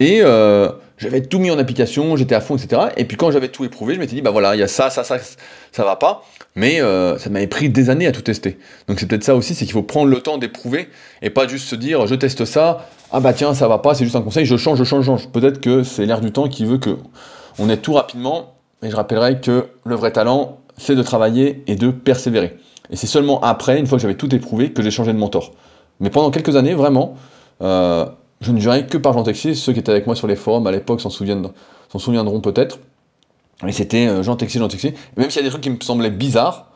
[0.00, 2.82] et euh, j'avais tout mis en application, j'étais à fond, etc.
[2.96, 4.90] Et puis quand j'avais tout éprouvé, je m'étais dit, bah voilà, il y a ça,
[4.90, 5.18] ça, ça,
[5.72, 6.22] ça va pas.
[6.54, 8.58] Mais euh, ça m'avait pris des années à tout tester.
[8.88, 10.88] Donc c'est peut-être ça aussi, c'est qu'il faut prendre le temps d'éprouver
[11.22, 14.04] et pas juste se dire, je teste ça, ah bah tiens, ça va pas, c'est
[14.04, 15.28] juste un conseil, je change, je change, je change.
[15.28, 16.96] Peut-être que c'est l'air du temps qui veut que
[17.58, 18.54] on ait tout rapidement.
[18.82, 22.56] Et je rappellerai que le vrai talent, c'est de travailler et de persévérer.
[22.90, 25.52] Et c'est seulement après, une fois que j'avais tout éprouvé, que j'ai changé de mentor.
[26.00, 27.16] Mais pendant quelques années, vraiment,
[27.62, 28.06] euh,
[28.40, 29.54] je ne jurais que par Jean Texier.
[29.54, 32.78] Ceux qui étaient avec moi sur les forums à l'époque s'en souviendront peut-être.
[33.62, 34.94] Mais c'était euh, Jean Texier, Jean Texier.
[35.16, 36.66] même s'il y a des trucs qui me semblaient bizarres,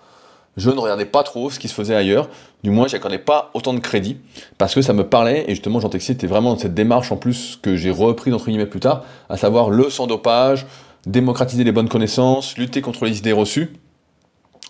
[0.56, 2.28] je ne regardais pas trop ce qui se faisait ailleurs.
[2.62, 4.16] Du moins, je n'accordais pas autant de crédit
[4.58, 5.44] parce que ça me parlait.
[5.46, 8.46] Et justement, Jean Texier était vraiment dans cette démarche en plus que j'ai repris entre
[8.46, 10.66] guillemets plus tard, à savoir le sans dopage,
[11.06, 13.72] démocratiser les bonnes connaissances, lutter contre les idées reçues.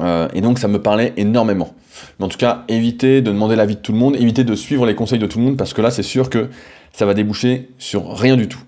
[0.01, 1.75] Euh, et donc, ça me parlait énormément.
[2.19, 4.87] Mais en tout cas, évitez de demander l'avis de tout le monde, évitez de suivre
[4.87, 6.49] les conseils de tout le monde parce que là, c'est sûr que
[6.93, 8.63] ça va déboucher sur rien du tout.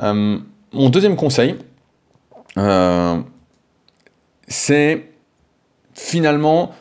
[0.00, 0.38] Euh,
[0.72, 1.56] mon deuxième conseil,
[2.56, 3.20] euh,
[4.48, 5.08] c'est
[5.94, 6.72] finalement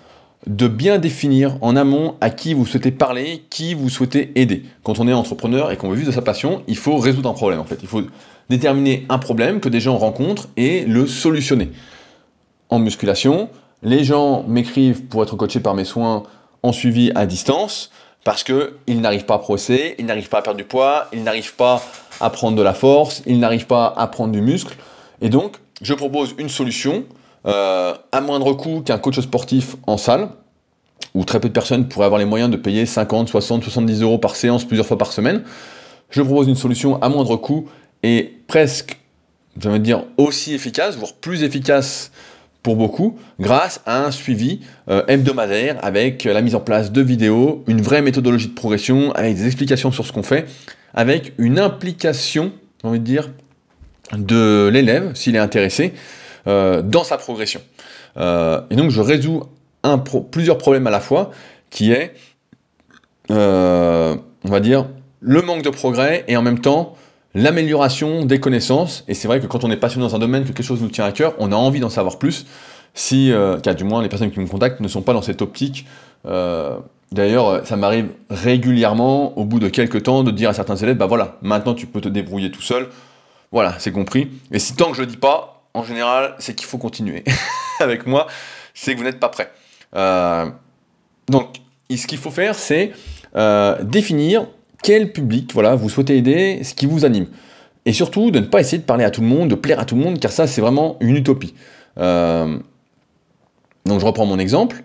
[0.48, 4.64] de bien définir en amont à qui vous souhaitez parler, qui vous souhaitez aider.
[4.84, 7.34] Quand on est entrepreneur et qu'on veut vivre de sa passion, il faut résoudre un
[7.34, 7.80] problème en fait.
[7.82, 8.02] Il faut
[8.50, 11.72] déterminer un problème que des gens rencontrent et le solutionner.
[12.70, 13.50] En musculation,
[13.84, 16.24] les gens m'écrivent pour être coachés par mes soins
[16.62, 17.92] en suivi à distance
[18.24, 21.56] parce qu'ils n'arrivent pas à procéder, ils n'arrivent pas à perdre du poids, ils n'arrivent
[21.56, 21.84] pas
[22.20, 24.76] à prendre de la force, ils n'arrivent pas à prendre du muscle.
[25.22, 27.06] Et donc, je propose une solution
[27.46, 30.30] euh, à moindre coût qu'un coach sportif en salle,
[31.14, 34.18] où très peu de personnes pourraient avoir les moyens de payer 50, 60, 70 euros
[34.18, 35.44] par séance plusieurs fois par semaine.
[36.10, 37.68] Je propose une solution à moindre coût
[38.04, 38.98] et presque,
[39.60, 42.12] je vais dire, aussi efficace, voire plus efficace
[42.64, 47.64] pour beaucoup, grâce à un suivi euh, hebdomadaire avec la mise en place de vidéos,
[47.68, 50.46] une vraie méthodologie de progression, avec des explications sur ce qu'on fait,
[50.94, 53.30] avec une implication, j'ai envie de dire,
[54.18, 55.94] de l'élève, s'il est intéressé,
[56.48, 57.62] euh, dans sa progression.
[58.16, 59.44] Euh, et donc je résous
[59.84, 61.32] un plusieurs problèmes à la fois,
[61.70, 62.14] qui est,
[63.30, 64.88] on va dire,
[65.20, 66.96] le manque de progrès et en même temps
[67.36, 70.50] l'amélioration des connaissances, et c'est vrai que quand on est passionné dans un domaine, que
[70.50, 72.46] quelque chose nous tient à cœur, on a envie d'en savoir plus,
[72.94, 75.88] si, euh, du moins les personnes qui me contactent ne sont pas dans cette optique.
[76.26, 76.78] Euh,
[77.12, 81.08] d'ailleurs, ça m'arrive régulièrement, au bout de quelques temps, de dire à certains élèves, bah
[81.08, 82.90] voilà, maintenant tu peux te débrouiller tout seul,
[83.52, 84.30] voilà, c'est compris.
[84.52, 87.24] Et si tant que je le dis pas, en général, c'est qu'il faut continuer
[87.80, 88.28] avec moi,
[88.76, 89.52] c'est que vous n'êtes pas prêt.
[89.96, 90.46] Euh,
[91.28, 91.58] donc,
[91.90, 92.92] ce qu'il faut faire, c'est
[93.84, 94.48] définir
[94.84, 97.28] quel public voilà, vous souhaitez aider, ce qui vous anime.
[97.86, 99.86] Et surtout, de ne pas essayer de parler à tout le monde, de plaire à
[99.86, 101.54] tout le monde, car ça, c'est vraiment une utopie.
[101.98, 102.58] Euh,
[103.86, 104.84] donc, je reprends mon exemple.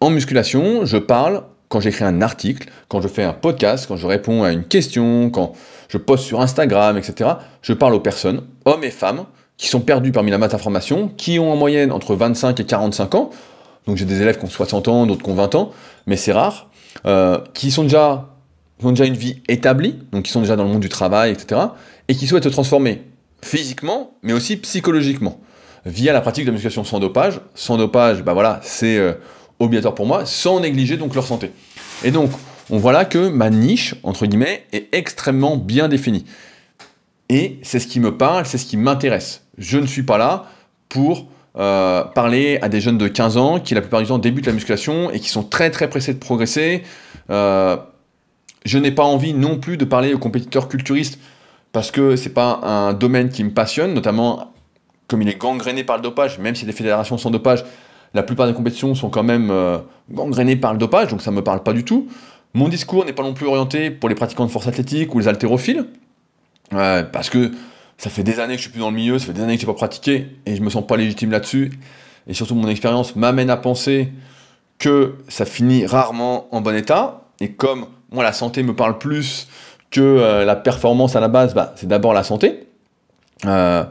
[0.00, 4.06] En musculation, je parle quand j'écris un article, quand je fais un podcast, quand je
[4.06, 5.52] réponds à une question, quand
[5.88, 7.30] je poste sur Instagram, etc.
[7.62, 9.24] Je parle aux personnes, hommes et femmes,
[9.56, 13.14] qui sont perdus parmi la masse d'informations, qui ont en moyenne entre 25 et 45
[13.14, 13.30] ans.
[13.86, 15.70] Donc j'ai des élèves qui ont 60 ans, d'autres qui ont 20 ans,
[16.06, 16.68] mais c'est rare.
[17.06, 18.31] Euh, qui sont déjà
[18.82, 21.32] qui ont déjà une vie établie, donc qui sont déjà dans le monde du travail,
[21.32, 21.60] etc.,
[22.08, 23.02] et qui souhaitent se transformer
[23.42, 25.40] physiquement, mais aussi psychologiquement,
[25.86, 27.40] via la pratique de la musculation sans dopage.
[27.54, 29.14] Sans dopage, bah voilà, c'est euh,
[29.58, 31.50] obligatoire pour moi, sans négliger donc leur santé.
[32.04, 32.30] Et donc,
[32.70, 36.24] on voit là que ma niche, entre guillemets, est extrêmement bien définie.
[37.28, 39.44] Et c'est ce qui me parle, c'est ce qui m'intéresse.
[39.58, 40.46] Je ne suis pas là
[40.88, 44.46] pour euh, parler à des jeunes de 15 ans qui la plupart du temps débutent
[44.46, 46.82] la musculation et qui sont très très pressés de progresser.
[47.30, 47.76] Euh,
[48.64, 51.18] je n'ai pas envie non plus de parler aux compétiteurs culturistes
[51.72, 54.52] parce que c'est pas un domaine qui me passionne, notamment
[55.08, 57.64] comme il est gangréné par le dopage, même si des fédérations sans dopage,
[58.14, 59.78] La plupart des compétitions sont quand même euh,
[60.10, 62.08] gangrénées par le dopage, donc ça ne me parle pas du tout.
[62.54, 65.28] Mon discours n'est pas non plus orienté pour les pratiquants de force athlétique ou les
[65.28, 65.86] haltérophiles,
[66.70, 67.50] parce que
[67.96, 69.56] ça fait des années que je suis plus dans le milieu, ça fait des années
[69.56, 71.72] que je n'ai pas pratiqué, et je me sens pas légitime là-dessus.
[72.26, 74.12] Et surtout, mon expérience m'amène à penser
[74.78, 77.22] que ça finit rarement en bon état.
[77.40, 79.48] Et comme moi, la santé me parle plus
[79.90, 82.66] que euh, la performance à la base, bah, c'est d'abord la santé.
[83.46, 83.84] Euh,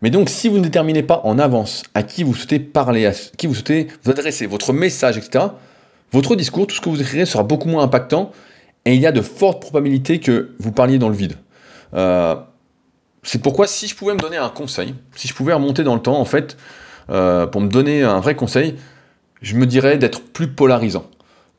[0.00, 3.12] mais donc, si vous ne déterminez pas en avance à qui vous souhaitez parler, à
[3.12, 5.46] qui vous souhaitez vous adresser, votre message, etc.,
[6.12, 8.32] votre discours, tout ce que vous écrirez sera beaucoup moins impactant
[8.84, 11.34] et il y a de fortes probabilités que vous parliez dans le vide.
[11.94, 12.34] Euh,
[13.22, 16.02] c'est pourquoi, si je pouvais me donner un conseil, si je pouvais remonter dans le
[16.02, 16.56] temps, en fait,
[17.06, 18.76] pour me donner un vrai conseil,
[19.40, 21.04] je me dirais d'être plus polarisant.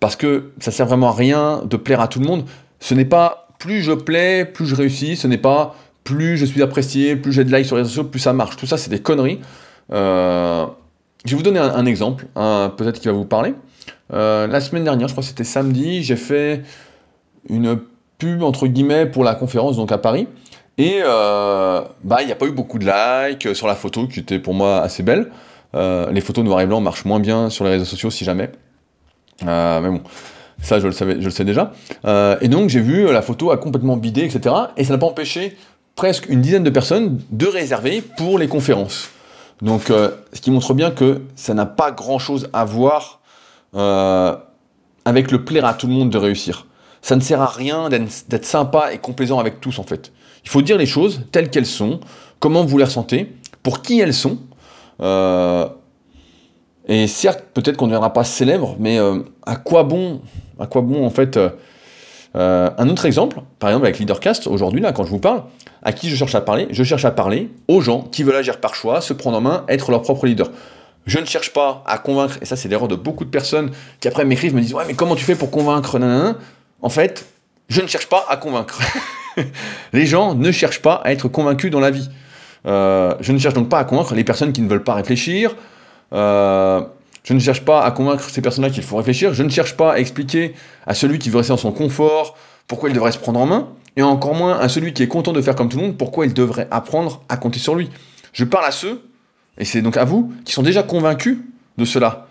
[0.04, 2.44] Parce que ça sert vraiment à rien de plaire à tout le monde.
[2.82, 6.62] Ce n'est pas plus je plais, plus je réussis, ce n'est pas plus je suis
[6.62, 8.58] apprécié, plus j'ai de likes sur les réseaux sociaux, plus ça marche.
[8.58, 9.40] Tout ça, c'est des conneries.
[9.94, 10.66] Euh,
[11.24, 13.54] je vais vous donner un, exemple, peut-être qui va vous parler.
[14.12, 16.64] Euh, la semaine dernière, je crois que c'était samedi, j'ai fait
[17.48, 17.80] une
[18.18, 20.28] pub entre guillemets pour la conférence donc à Paris.
[20.78, 24.20] Et euh, bah il n'y a pas eu beaucoup de likes sur la photo qui
[24.20, 25.32] était pour moi assez belle.
[25.74, 28.52] les photos noir et blanc marchent moins bien sur les réseaux sociaux si jamais.
[29.42, 30.02] Mais bon,
[30.64, 31.74] ça, je le, savais, je le sais déjà.
[32.06, 34.56] Euh, et donc, j'ai vu la photo a complètement bidé, etc.
[34.78, 35.58] Et ça n'a pas empêché
[35.96, 39.10] presque une dizaine de personnes de réserver pour les conférences.
[39.62, 43.20] Donc, euh, ce qui montre bien que ça n'a pas grand-chose à voir
[43.76, 44.36] euh,
[45.06, 46.66] avec le plaire à tout le monde de réussir.
[47.02, 50.14] Ça ne sert à rien d'être sympa et complaisant avec tous, en fait.
[50.46, 52.00] Il faut dire les choses telles qu'elles sont,
[52.40, 54.38] comment vous les ressentez, pour qui elles sont.
[56.88, 59.00] Et certes, peut-être qu'on ne deviendra pas célèbre, mais
[59.46, 60.22] à quoi bon
[60.60, 61.50] à quoi bon en fait euh,
[62.36, 65.44] euh, Un autre exemple, par exemple avec Leadercast, aujourd'hui là, quand je vous parle,
[65.82, 66.68] à qui je cherche à parler?
[66.72, 69.66] Je cherche à parler aux gens qui veulent agir par choix, se prendre en main,
[69.68, 70.50] être leur propre leader.
[71.06, 74.08] Je ne cherche pas à convaincre, et ça c'est l'erreur de beaucoup de personnes qui
[74.08, 76.00] après m'écrivent, me disent Ouais, mais comment tu fais pour convaincre
[76.82, 77.26] En fait,
[77.68, 78.80] je ne cherche pas à convaincre.
[79.94, 82.10] les gens ne cherchent pas à être convaincus dans la vie.
[82.66, 85.54] Euh, je ne cherche donc pas à convaincre les personnes qui ne veulent pas réfléchir.
[86.14, 89.34] Je ne cherche pas à convaincre ces personnes-là qu'il faut réfléchir.
[89.34, 90.54] Je ne cherche pas à expliquer
[90.86, 93.70] à celui qui veut rester dans son confort pourquoi il devrait se prendre en main.
[93.96, 96.26] Et encore moins à celui qui est content de faire comme tout le monde pourquoi
[96.26, 97.90] il devrait apprendre à compter sur lui.
[98.34, 99.02] Je parle à ceux,
[99.58, 101.38] et c'est donc à vous, qui sont déjà convaincus
[101.78, 102.28] de cela.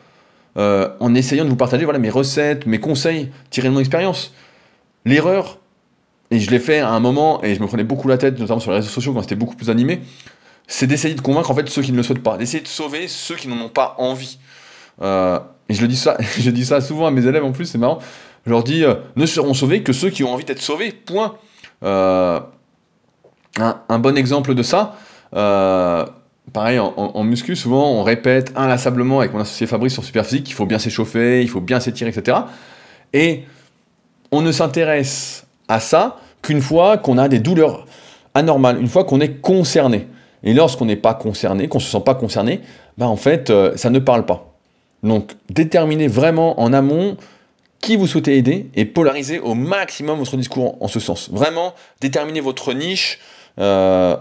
[0.58, 4.34] Euh, en essayant de vous partager voilà, mes recettes, mes conseils tirés de mon expérience.
[5.04, 5.58] L'erreur,
[6.30, 8.60] et je l'ai fait à un moment, et je me prenais beaucoup la tête, notamment
[8.60, 10.00] sur les réseaux sociaux quand c'était beaucoup plus animé,
[10.72, 13.06] c'est d'essayer de convaincre en fait ceux qui ne le souhaitent pas, d'essayer de sauver
[13.06, 14.38] ceux qui n'en ont pas envie.
[15.02, 17.66] Euh, et je le dis ça, je dis ça souvent à mes élèves en plus,
[17.66, 17.98] c'est marrant.
[18.46, 20.90] Je leur dis euh, ne seront sauvés que ceux qui ont envie d'être sauvés.
[20.90, 21.34] Point.
[21.84, 22.40] Euh,
[23.58, 24.96] un, bon exemple de ça.
[25.30, 30.64] pareil, en, muscu, souvent on répète inlassablement avec mon associé Fabrice sur Superphysique qu'il faut
[30.64, 32.38] bien s'échauffer, il faut bien s'étirer, etc.
[33.12, 33.44] Et
[34.30, 37.84] on ne s'intéresse à ça qu'une fois qu'on a des douleurs
[38.32, 40.08] anormales, une fois qu'on est concerné.
[40.44, 42.60] Et lorsqu'on n'est pas concerné, qu'on ne se sent pas concerné,
[42.98, 44.52] bah en fait, ça ne parle pas.
[45.02, 47.16] Donc déterminez vraiment en amont
[47.82, 51.28] qui vous souhaitez aider et polarisez au maximum votre discours en, ce sens.
[51.30, 53.18] Vraiment, déterminez votre niche.
[53.58, 54.16] Euh,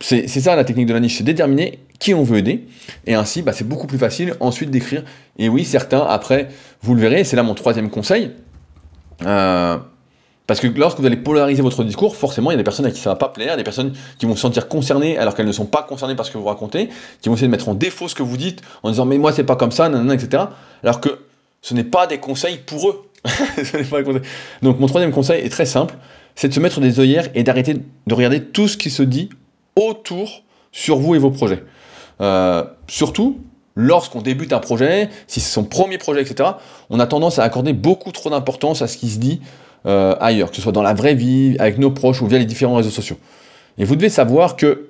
[0.00, 2.66] c'est ça la technique de la niche, c'est déterminer qui on veut aider.
[3.06, 5.04] Et ainsi, bah, c'est beaucoup plus facile ensuite d'écrire.
[5.38, 6.48] Et oui, certains, après,
[6.82, 8.32] vous le verrez, c'est là mon troisième conseil.
[9.24, 9.78] Euh,
[10.46, 12.90] parce que lorsque vous allez polariser votre discours, forcément, il y a des personnes à
[12.90, 15.52] qui ça va pas plaire, des personnes qui vont se sentir concernées alors qu'elles ne
[15.52, 16.88] sont pas concernées par ce que vous racontez,
[17.20, 19.32] qui vont essayer de mettre en défaut ce que vous dites en disant mais moi
[19.32, 20.44] c'est pas comme ça, nanana, etc.
[20.82, 21.18] Alors que
[21.62, 23.02] ce n'est pas des conseils pour eux.
[24.62, 25.96] Donc mon troisième conseil est très simple,
[26.36, 29.30] c'est de se mettre des œillères et d'arrêter de regarder tout ce qui se dit
[29.74, 31.64] autour sur vous et vos projets.
[32.20, 33.40] Euh, surtout
[33.74, 36.50] lorsqu'on débute un projet, si c'est son premier projet, etc.,
[36.88, 39.40] on a tendance à accorder beaucoup trop d'importance à ce qui se dit
[39.84, 42.44] euh, ailleurs, que ce soit dans la vraie vie, avec nos proches ou via les
[42.44, 43.18] différents réseaux sociaux.
[43.78, 44.88] Et vous devez savoir que,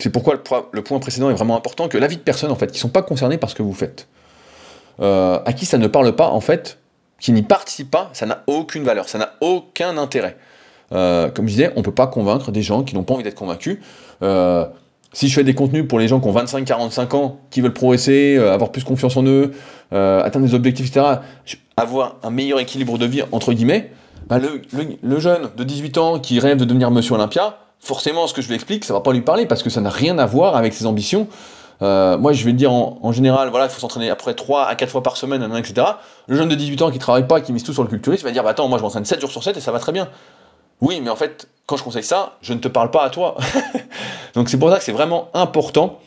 [0.00, 0.34] c'est pourquoi
[0.72, 2.80] le, point précédent est vraiment important, que la vie de personnes en fait, qui ne
[2.80, 4.08] sont pas concernées par ce que vous faites,
[5.00, 6.78] euh, à qui ça ne parle pas en fait,
[7.20, 10.36] qui n'y participent pas, ça n'a aucune valeur, ça n'a aucun intérêt.
[10.92, 13.24] Euh, comme je disais, on ne peut pas convaincre des gens qui n'ont pas envie
[13.24, 13.78] d'être convaincus.
[15.18, 18.38] Si je fais des contenus pour les gens qui ont 25-45 ans, qui veulent progresser,
[18.38, 19.50] avoir plus confiance en eux,
[19.90, 21.16] atteindre des objectifs, etc.,
[21.76, 23.90] avoir un meilleur équilibre de vie, entre guillemets,
[24.28, 28.42] bah, le, jeune de 18 ans qui rêve de devenir Monsieur Olympia, forcément, ce que
[28.42, 30.54] je lui explique, ça va pas lui parler parce que ça n'a rien à voir
[30.54, 31.26] avec ses ambitions.
[31.80, 34.74] Euh, moi, je vais le dire en, général, voilà, il faut s'entraîner après 3 à
[34.74, 35.86] 4 fois par semaine, etc.
[36.26, 38.32] Le jeune de 18 ans qui travaille pas, qui mise tout sur le culturisme, va
[38.32, 40.08] dire, bah attends, moi je m'entraîne 7 jours sur 7 et ça va très bien.
[40.80, 43.36] Oui, mais en fait, quand je conseille ça, je ne te parle pas à toi.
[44.34, 45.98] Donc c'est pour ça que c'est vraiment important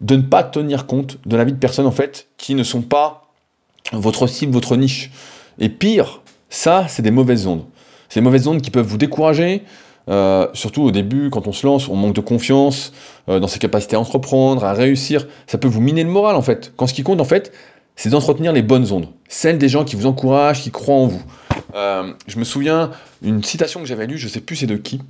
[0.00, 2.82] de ne pas tenir compte de la vie de personnes en fait qui ne sont
[2.82, 3.26] pas
[3.92, 5.10] votre cible, votre niche.
[5.58, 7.64] Et pire, ça, c'est des mauvaises ondes.
[8.08, 9.62] C'est des mauvaises ondes qui peuvent vous décourager,
[10.08, 12.92] euh, surtout au début, quand on se lance, on manque de confiance
[13.28, 15.26] euh, dans ses capacités à entreprendre, à réussir.
[15.46, 16.72] Ça peut vous miner le moral en fait.
[16.76, 17.52] Quand ce qui compte en fait,
[17.96, 21.22] c'est d'entretenir les bonnes ondes, celles des gens qui vous encouragent, qui croient en vous.
[21.74, 22.90] Euh, je me souviens
[23.22, 25.00] une citation que j'avais lue, je sais plus c'est de qui,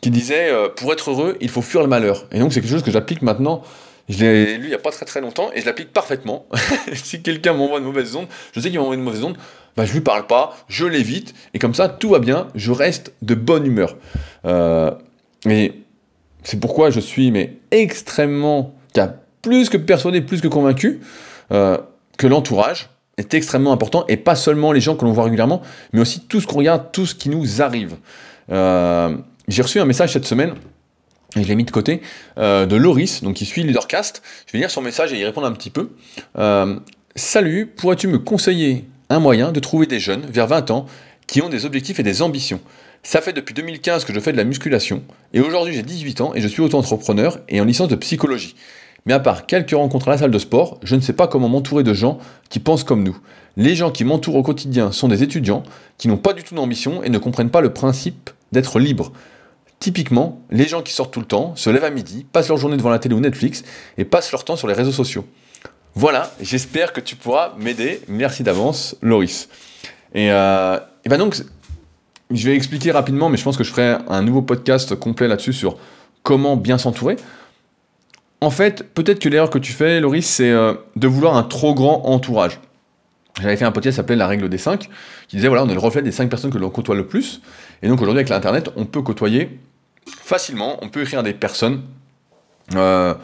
[0.00, 2.26] qui disait pour être heureux, il faut fuir le malheur.
[2.32, 3.62] Et donc c'est quelque chose que j'applique maintenant
[4.08, 6.46] je l'ai lu il n'y a pas très très longtemps et je l'applique parfaitement.
[6.94, 9.36] si quelqu'un m'envoie une mauvaise onde, je sais qu'il m'envoie une mauvaise onde,
[9.76, 13.14] bah, je lui parle pas, je l'évite, et comme ça, tout va bien, je reste
[13.22, 13.96] de bonne humeur.
[14.44, 14.90] Euh,
[15.48, 15.72] et
[16.42, 18.74] c'est pourquoi je suis mais extrêmement,
[19.40, 21.00] plus que persuadé, plus que convaincu,
[21.52, 21.78] euh,
[22.18, 26.00] que l'entourage est extrêmement important, et pas seulement les gens que l'on voit régulièrement, mais
[26.00, 27.96] aussi tout ce qu'on regarde, tout ce qui nous arrive.
[28.50, 29.16] Euh,
[29.48, 30.54] j'ai reçu un message cette semaine
[31.36, 32.02] et je l'ai mis de côté,
[32.38, 34.22] euh, de Loris, donc qui suit Leadercast.
[34.46, 35.90] Je vais lire son message et y répondre un petit peu.
[36.38, 36.76] Euh,
[37.14, 40.86] Salut, pourrais-tu me conseiller un moyen de trouver des jeunes, vers 20 ans,
[41.26, 42.60] qui ont des objectifs et des ambitions?
[43.02, 45.02] Ça fait depuis 2015 que je fais de la musculation,
[45.34, 48.54] et aujourd'hui j'ai 18 ans et je suis auto-entrepreneur et en licence de psychologie.
[49.06, 51.48] Mais à part quelques rencontres à la salle de sport, je ne sais pas comment
[51.48, 53.18] m'entourer de gens qui pensent comme nous.
[53.56, 55.62] Les gens qui m'entourent au quotidien sont des étudiants
[55.98, 59.12] qui n'ont pas du tout d'ambition et ne comprennent pas le principe d'être libre.
[59.78, 62.76] Typiquement, les gens qui sortent tout le temps, se lèvent à midi, passent leur journée
[62.76, 63.64] devant la télé ou Netflix
[63.98, 65.26] et passent leur temps sur les réseaux sociaux.
[65.94, 68.00] Voilà, j'espère que tu pourras m'aider.
[68.08, 69.48] Merci d'avance, Loris.
[70.14, 71.36] Et, euh, ben donc,
[72.30, 75.52] je vais expliquer rapidement, mais je pense que je ferai un nouveau podcast complet là-dessus
[75.52, 75.76] sur
[76.22, 77.16] comment bien s'entourer.
[78.42, 81.74] En fait, peut-être que l'erreur que tu fais, Loris, c'est euh, de vouloir un trop
[81.74, 82.58] grand entourage.
[83.40, 84.90] J'avais fait un podcast qui s'appelait La règle des 5,
[85.28, 87.40] qui disait voilà, on est le reflet des 5 personnes que l'on côtoie le plus.
[87.82, 89.60] Et donc aujourd'hui, avec l'Internet, on peut côtoyer
[90.08, 91.82] facilement, on peut écrire des personnes
[92.74, 93.14] euh,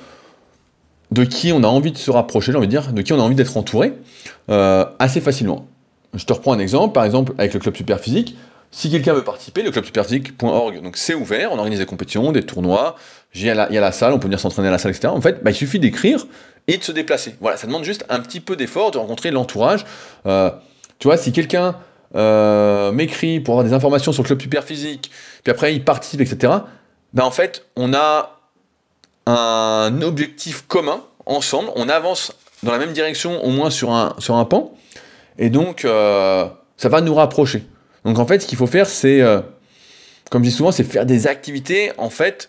[1.11, 3.19] de qui on a envie de se rapprocher, j'ai envie de dire, de qui on
[3.19, 3.95] a envie d'être entouré,
[4.51, 5.67] euh, assez facilement.
[6.15, 8.37] Je te reprends un exemple, par exemple avec le club Superphysique,
[8.71, 12.43] si quelqu'un veut participer, le club superphysique.org, donc c'est ouvert, on organise des compétitions, des
[12.43, 12.97] tournois,
[13.35, 15.09] il y, a la, salle, on peut venir s'entraîner à la salle, etc.
[15.09, 16.27] En fait, bah, il suffit d'écrire
[16.67, 17.37] et de se déplacer.
[17.41, 19.85] Voilà, ça demande juste un petit peu d'effort, de rencontrer l'entourage.
[20.27, 20.51] Euh,
[20.99, 21.77] tu vois, si quelqu'un
[22.17, 25.11] euh, m'écrit pour avoir des informations sur le club Superphysique,
[25.43, 26.53] puis après il participe, etc.,
[27.15, 28.39] ben en fait, on a
[29.27, 34.37] un objectif commun ensemble, on avance dans la même direction au moins sur un, sur
[34.37, 34.75] un pan,
[35.39, 37.67] et donc euh, ça va nous rapprocher.
[38.05, 39.23] Donc en fait, ce qu'il faut faire, c'est,
[40.31, 42.49] comme je dis souvent, c'est faire des activités en fait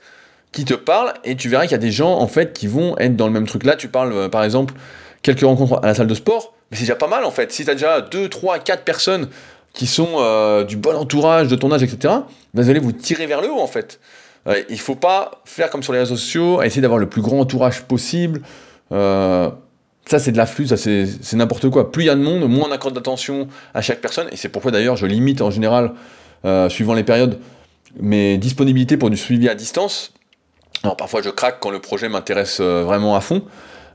[0.51, 2.97] qui te parlent, et tu verras qu'il y a des gens en fait qui vont
[2.97, 3.63] être dans le même truc.
[3.63, 4.73] Là, tu parles euh, par exemple
[5.21, 7.51] quelques rencontres à la salle de sport, mais c'est déjà pas mal en fait.
[7.51, 9.29] Si tu as déjà 2, 3, 4 personnes
[9.73, 12.13] qui sont du bon entourage, de ton âge, etc.,
[12.53, 13.99] ben, vous allez vous tirer vers le haut en fait.
[14.47, 17.39] Euh, il faut pas faire comme sur les réseaux sociaux, essayer d'avoir le plus grand
[17.39, 18.41] entourage possible.
[18.91, 19.49] Euh,
[20.05, 21.91] ça, c'est de l'afflux, c'est n'importe quoi.
[21.91, 24.27] Plus il y a de monde, moins on accorde d'attention à chaque personne.
[24.31, 25.91] Et c'est pourquoi d'ailleurs je limite en général,
[26.45, 27.39] euh, suivant les périodes,
[27.99, 30.13] mes disponibilités pour du suivi à distance.
[30.83, 33.43] Alors parfois je craque quand le projet m'intéresse vraiment à fond,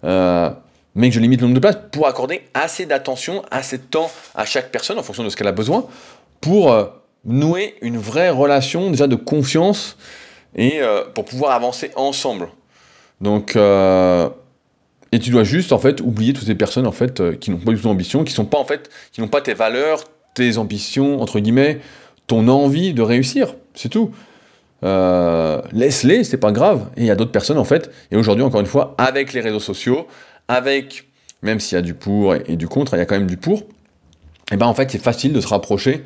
[0.02, 4.10] mais que je limite le nombre de places pour accorder assez d'attention, assez de temps
[4.34, 5.86] à chaque personne en fonction de ce qu'elle a besoin
[6.40, 6.74] pour
[7.24, 9.96] nouer une vraie relation déjà de confiance
[10.54, 12.48] et euh, pour pouvoir avancer ensemble.
[13.20, 14.28] Donc, euh,
[15.12, 17.58] et tu dois juste en fait oublier toutes ces personnes en fait euh, qui n'ont
[17.58, 20.58] pas du tout d'ambition, qui sont pas en fait, qui n'ont pas tes valeurs, tes
[20.58, 21.80] ambitions entre guillemets,
[22.26, 24.10] ton envie de réussir, c'est tout.
[24.84, 26.88] Laisse-les, c'est pas grave.
[26.96, 27.90] Et il y a d'autres personnes en fait.
[28.10, 30.06] Et aujourd'hui encore une fois, avec les réseaux sociaux,
[30.48, 31.06] avec
[31.42, 33.36] même s'il y a du pour et, du contre, il y a quand même du
[33.36, 33.64] pour.
[34.52, 36.04] Et ben en fait c'est facile de se rapprocher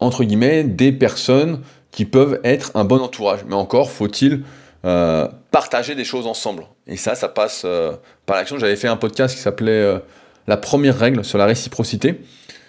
[0.00, 3.40] entre guillemets des personnes qui peuvent être un bon entourage.
[3.46, 4.42] Mais encore, faut-il
[4.84, 6.64] euh, partager des choses ensemble.
[6.86, 7.92] Et ça, ça passe euh,
[8.26, 8.58] par l'action.
[8.58, 9.98] J'avais fait un podcast qui s'appelait euh,
[10.46, 12.20] La première règle sur la réciprocité.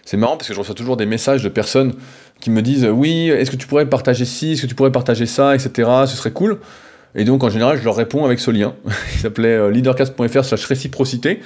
[0.04, 1.94] C'est marrant parce que je reçois toujours des messages de personnes
[2.42, 5.26] qui me disent Oui, est-ce que tu pourrais partager ci, est-ce que tu pourrais partager
[5.26, 5.90] ça, etc.
[6.06, 6.60] Ce serait cool.
[7.16, 8.76] Et donc en général, je leur réponds avec ce lien
[9.14, 11.42] qui s'appelait leadercast.fr slash réciprocité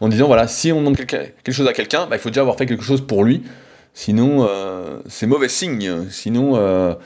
[0.00, 2.56] en disant voilà, si on demande quelque, chose à quelqu'un, bah, il faut déjà avoir
[2.56, 3.42] fait quelque chose pour lui.
[3.92, 4.48] Sinon,
[5.08, 6.08] c'est mauvais signe.
[6.10, 6.96] Sinon,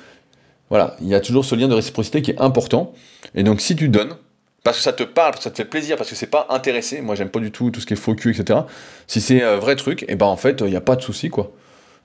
[0.70, 2.94] voilà, il y a toujours ce lien de réciprocité qui est important.
[3.34, 4.16] Et donc si tu donnes,
[4.64, 6.46] parce que ça te parle, parce que ça te fait plaisir, parce que c'est pas
[6.48, 8.60] intéressé, moi j'aime pas du tout tout ce qui est faux cul, etc.
[9.06, 11.02] Si c'est un vrai truc, et eh ben en fait, il n'y a pas de
[11.02, 11.52] souci, quoi.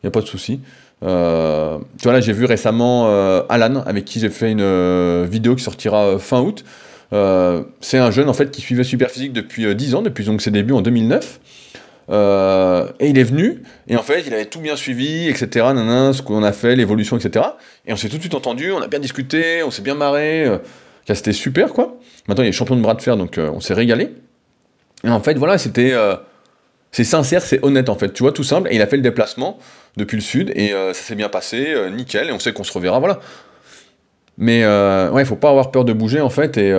[0.01, 0.59] Il n'y a pas de souci.
[1.04, 5.26] Euh, tu vois, là, j'ai vu récemment euh, Alan, avec qui j'ai fait une euh,
[5.30, 6.64] vidéo qui sortira fin août.
[7.12, 10.74] c'est un jeune, en fait, qui suivait Superphysique depuis 10 ans, depuis donc, ses débuts
[10.74, 11.39] en 2009.
[12.12, 15.68] Euh, et il est venu, et en fait, il avait tout bien suivi, etc.
[16.12, 17.45] ce qu'on a fait, l'évolution, etc.
[17.86, 20.47] Et on s'est tout de suite entendu, on a bien discuté, on s'est bien marré.
[21.08, 21.97] C'était super, quoi.
[22.28, 24.10] Maintenant, il est champion de bras de fer, donc on s'est régalé.
[25.04, 25.93] Et en fait, voilà, c'était.
[26.91, 28.13] C'est sincère, c'est honnête, en fait.
[28.13, 28.69] Tu vois, tout simple.
[28.71, 29.57] Et il a fait le déplacement
[29.97, 32.99] depuis le sud, et ça s'est bien passé, nickel, et on sait qu'on se reverra,
[32.99, 33.19] voilà.
[34.37, 36.73] Mais ouais, il faut pas avoir peur de bouger, en fait, et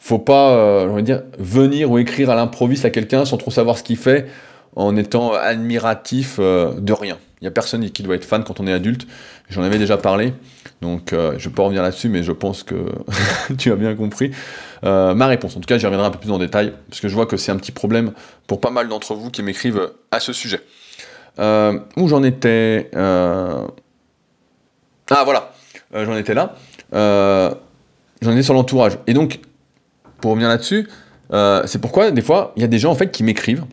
[0.00, 3.98] faut pas, euh, venir ou écrire à l'improviste à quelqu'un sans trop savoir ce qu'il
[3.98, 4.26] fait,
[4.76, 7.18] en étant admiratif euh, de rien.
[7.40, 9.06] Il n'y a personne qui doit être fan quand on est adulte.
[9.48, 10.34] J'en avais déjà parlé,
[10.82, 12.74] donc euh, je ne vais pas revenir là-dessus, mais je pense que
[13.58, 14.30] tu as bien compris
[14.82, 15.56] ma réponse.
[15.56, 17.36] En tout cas, j'y reviendrai un peu plus en détail, parce que je vois que
[17.36, 18.12] c'est un petit problème
[18.46, 20.60] pour pas mal d'entre vous qui m'écrivent à ce sujet.
[21.38, 23.66] où j'en étais Ah
[25.24, 25.52] voilà,
[25.92, 26.54] j'en étais là.
[26.92, 28.98] j'en étais sur l'entourage.
[29.06, 29.40] Et donc,
[30.20, 30.88] pour revenir là-dessus,
[31.32, 33.64] euh, c'est pourquoi des fois il y a des gens en fait qui m'écrivent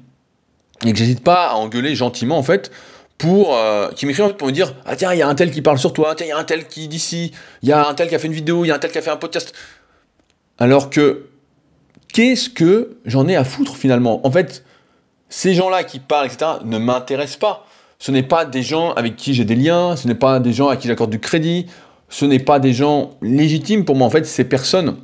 [0.85, 2.71] et que j'hésite pas à engueuler gentiment en fait
[3.17, 5.61] pour euh, qui m'écrivent pour me dire ah tiens il y a un tel qui
[5.61, 7.31] parle sur toi, tiens il y a un tel qui dit ci,
[7.63, 8.91] il y a un tel qui a fait une vidéo, il y a un tel
[8.91, 9.53] qui a fait un podcast.
[10.59, 11.27] Alors que
[12.13, 14.25] qu'est-ce que j'en ai à foutre finalement?
[14.25, 14.63] En fait,
[15.29, 17.65] ces gens-là qui parlent etc ne m'intéressent pas.
[17.99, 20.67] Ce n'est pas des gens avec qui j'ai des liens, ce n'est pas des gens
[20.67, 21.65] à qui j'accorde du crédit,
[22.09, 24.05] ce n'est pas des gens légitimes pour moi.
[24.05, 24.97] En fait, ces personnes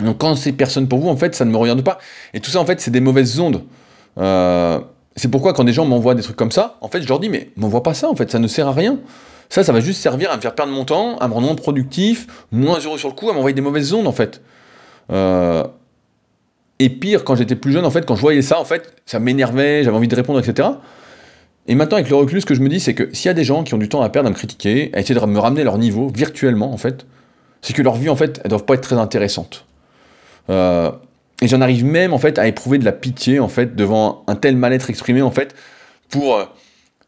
[0.00, 1.98] donc quand c'est personne pour vous, en fait, ça ne me regarde pas.
[2.32, 3.62] Et tout ça, en fait, c'est des mauvaises ondes.
[4.18, 4.80] Euh,
[5.16, 7.28] c'est pourquoi quand des gens m'envoient des trucs comme ça, en fait, je leur dis,
[7.28, 8.98] mais m'envoie pas ça, en fait, ça ne sert à rien.
[9.48, 11.56] Ça, ça va juste servir à me faire perdre mon temps, à me rendre moins
[11.56, 14.40] productif, moins heureux sur le coup, à m'envoyer des mauvaises ondes, en fait.
[15.10, 15.64] Euh,
[16.78, 19.18] et pire, quand j'étais plus jeune, en fait, quand je voyais ça, en fait, ça
[19.18, 20.68] m'énervait, j'avais envie de répondre, etc.
[21.66, 23.34] Et maintenant, avec le recul, ce que je me dis, c'est que s'il y a
[23.34, 25.38] des gens qui ont du temps à perdre à me critiquer, à essayer de me
[25.38, 27.06] ramener leur niveau virtuellement, en fait,
[27.60, 29.66] c'est que leur vie, en fait, elles doivent pas être très intéressantes.
[30.50, 30.90] Euh,
[31.42, 34.36] et j'en arrive même en fait à éprouver de la pitié en fait devant un
[34.36, 35.54] tel mal-être exprimé en fait
[36.08, 36.44] pour euh,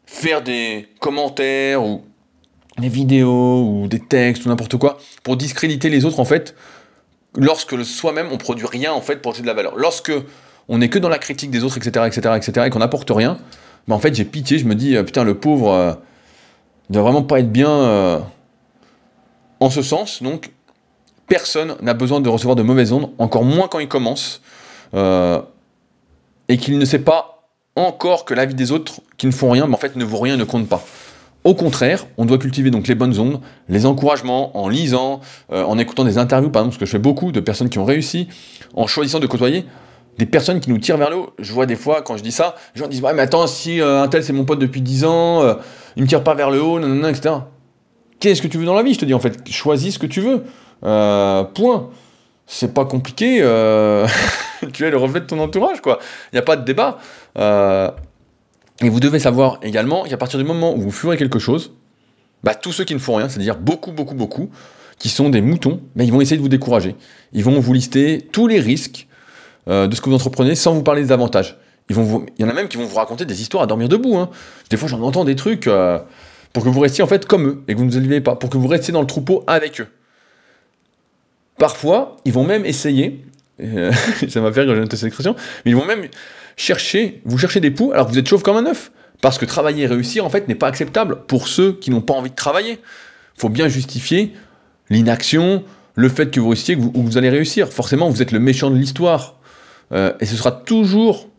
[0.05, 2.03] faire des commentaires ou
[2.77, 6.53] des vidéos ou des textes ou n'importe quoi pour discréditer les autres en fait
[7.37, 9.77] lorsque soi-même on produit rien en fait pour ajouter de la valeur.
[9.77, 10.11] Lorsque
[10.67, 13.37] on n'est que dans la critique des autres, etc., etc., etc., et qu'on n'apporte rien,
[13.87, 15.93] ben en fait j'ai pitié, je me dis euh, putain le pauvre euh,
[16.89, 18.25] doit vraiment pas être bien
[19.61, 20.51] en ce sens, donc
[21.27, 24.41] personne n'a besoin de recevoir de mauvaises ondes, encore moins quand il commence,
[24.93, 25.41] euh,
[26.47, 29.67] et qu'il ne sait pas encore que la vie des autres qui ne font rien,
[29.67, 30.83] mais en fait ne vaut rien, ne compte pas.
[31.43, 35.19] Au contraire, on doit cultiver donc les bonnes ondes, les encouragements, en lisant,
[35.51, 37.77] euh, en écoutant des interviews, par exemple, parce que je fais beaucoup de personnes qui
[37.77, 38.27] ont réussi,
[38.73, 39.65] en choisissant de côtoyer
[40.17, 41.33] des personnes qui nous tirent vers le haut.
[41.39, 43.81] Je vois des fois, quand je dis ça, les gens disent Ouais, mais attends, si
[43.81, 45.43] euh, un tel c'est mon pote depuis 10 ans,
[45.97, 47.35] il me tire pas vers le haut, nanana, etc.
[48.19, 48.93] Qu'est-ce que tu veux dans la vie?
[48.93, 50.43] Je te dis en fait, choisis ce que tu veux.
[50.85, 51.89] Euh, point.
[52.47, 53.39] C'est pas compliqué.
[53.41, 54.07] Euh,
[54.73, 55.99] tu es le reflet de ton entourage, quoi.
[56.31, 56.99] Il n'y a pas de débat.
[57.37, 57.89] Euh,
[58.81, 61.73] et vous devez savoir également qu'à partir du moment où vous ferez quelque chose,
[62.43, 64.51] bah, tous ceux qui ne font rien, c'est-à-dire beaucoup, beaucoup, beaucoup,
[64.99, 66.95] qui sont des moutons, bah, ils vont essayer de vous décourager.
[67.33, 69.07] Ils vont vous lister tous les risques
[69.67, 71.57] de ce que vous entreprenez sans vous parler des avantages.
[71.89, 71.95] Il
[72.37, 74.15] y en a même qui vont vous raconter des histoires à dormir debout.
[74.17, 74.29] Hein.
[74.69, 75.67] Des fois, j'en entends des trucs
[76.53, 78.35] pour que vous restiez en fait comme eux et que vous ne vous élevez pas,
[78.35, 79.87] pour que vous restiez dans le troupeau avec eux.
[81.57, 83.23] Parfois, ils vont même essayer,
[83.61, 83.91] euh,
[84.29, 86.07] ça m'a fait rire j'ai cette expression, mais ils vont même
[86.57, 88.91] chercher, vous cherchez des poux alors que vous êtes chauve comme un œuf.
[89.21, 92.13] Parce que travailler et réussir, en fait, n'est pas acceptable pour ceux qui n'ont pas
[92.13, 92.73] envie de travailler.
[92.73, 94.33] Il faut bien justifier
[94.89, 95.63] l'inaction,
[95.95, 97.69] le fait que vous réussissiez, que vous, allez réussir.
[97.69, 99.35] Forcément, vous êtes le méchant de l'histoire.
[99.93, 101.29] Euh, et ce sera toujours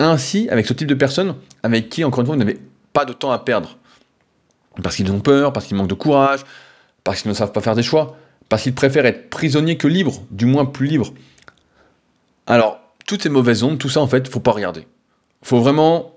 [0.00, 2.58] ainsi avec ce type de personnes avec qui, encore une fois, vous n'avez
[2.92, 3.78] pas de temps à perdre.
[4.82, 6.40] Parce qu'ils ont peur, parce qu'ils manquent de courage,
[7.04, 8.18] parce qu'ils ne savent pas faire des choix
[8.48, 11.12] parce qu'ils préfèrent être prisonniers que libres, du moins plus libres.
[12.46, 14.86] Alors, toutes ces mauvaises ondes, tout ça, en fait, faut pas regarder.
[15.42, 16.12] Faut vraiment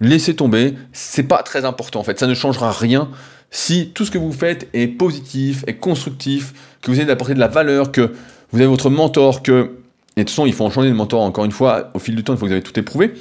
[0.00, 0.74] laisser tomber.
[0.92, 2.18] C'est pas très important, en fait.
[2.18, 3.10] Ça ne changera rien
[3.50, 6.52] si tout ce que vous faites est positif, est constructif,
[6.82, 8.12] que vous essayez d'apporter de la valeur, que
[8.50, 9.78] vous avez votre mentor, que.
[10.16, 12.16] Et de toute façon, il faut en changer de mentor, encore une fois, au fil
[12.16, 13.12] du temps, il faut que vous avez tout éprouvé.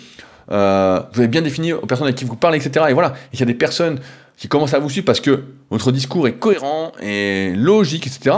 [0.52, 2.86] Euh, vous avez bien défini aux personnes avec qui vous parlez, etc.
[2.90, 4.00] Et voilà, il y a des personnes
[4.38, 8.38] qui commencent à vous suivre parce que votre discours est cohérent et logique, etc.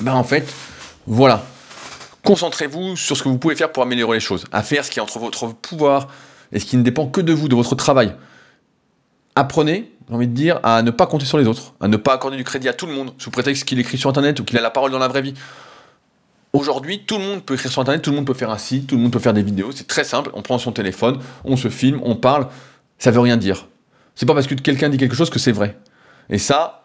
[0.00, 0.52] Ben en fait,
[1.06, 1.44] voilà.
[2.24, 4.98] Concentrez-vous sur ce que vous pouvez faire pour améliorer les choses, à faire ce qui
[4.98, 6.08] est entre votre pouvoir
[6.50, 8.14] et ce qui ne dépend que de vous, de votre travail.
[9.36, 12.14] Apprenez, j'ai envie de dire, à ne pas compter sur les autres, à ne pas
[12.14, 14.58] accorder du crédit à tout le monde, sous prétexte qu'il écrit sur Internet ou qu'il
[14.58, 15.34] a la parole dans la vraie vie.
[16.52, 18.86] Aujourd'hui, tout le monde peut écrire sur Internet, tout le monde peut faire un site,
[18.86, 21.56] tout le monde peut faire des vidéos, c'est très simple, on prend son téléphone, on
[21.56, 22.48] se filme, on parle,
[22.98, 23.68] ça veut rien dire.
[24.16, 25.78] C'est pas parce que quelqu'un dit quelque chose que c'est vrai.
[26.28, 26.82] Et ça,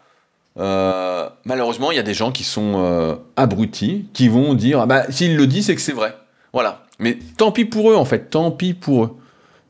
[0.60, 4.86] euh, malheureusement, il y a des gens qui sont euh, abrutis, qui vont dire ah
[4.86, 6.16] bah, s'il le dit, c'est que c'est vrai.
[6.54, 6.84] Voilà.
[7.00, 9.18] Mais tant pis pour eux, en fait, tant pis pour eux.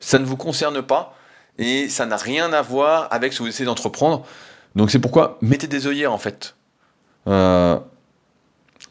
[0.01, 1.15] Ça ne vous concerne pas
[1.57, 4.25] et ça n'a rien à voir avec ce que vous essayez d'entreprendre.
[4.75, 6.55] Donc c'est pourquoi mettez des œillères, en fait.
[7.27, 7.79] Euh,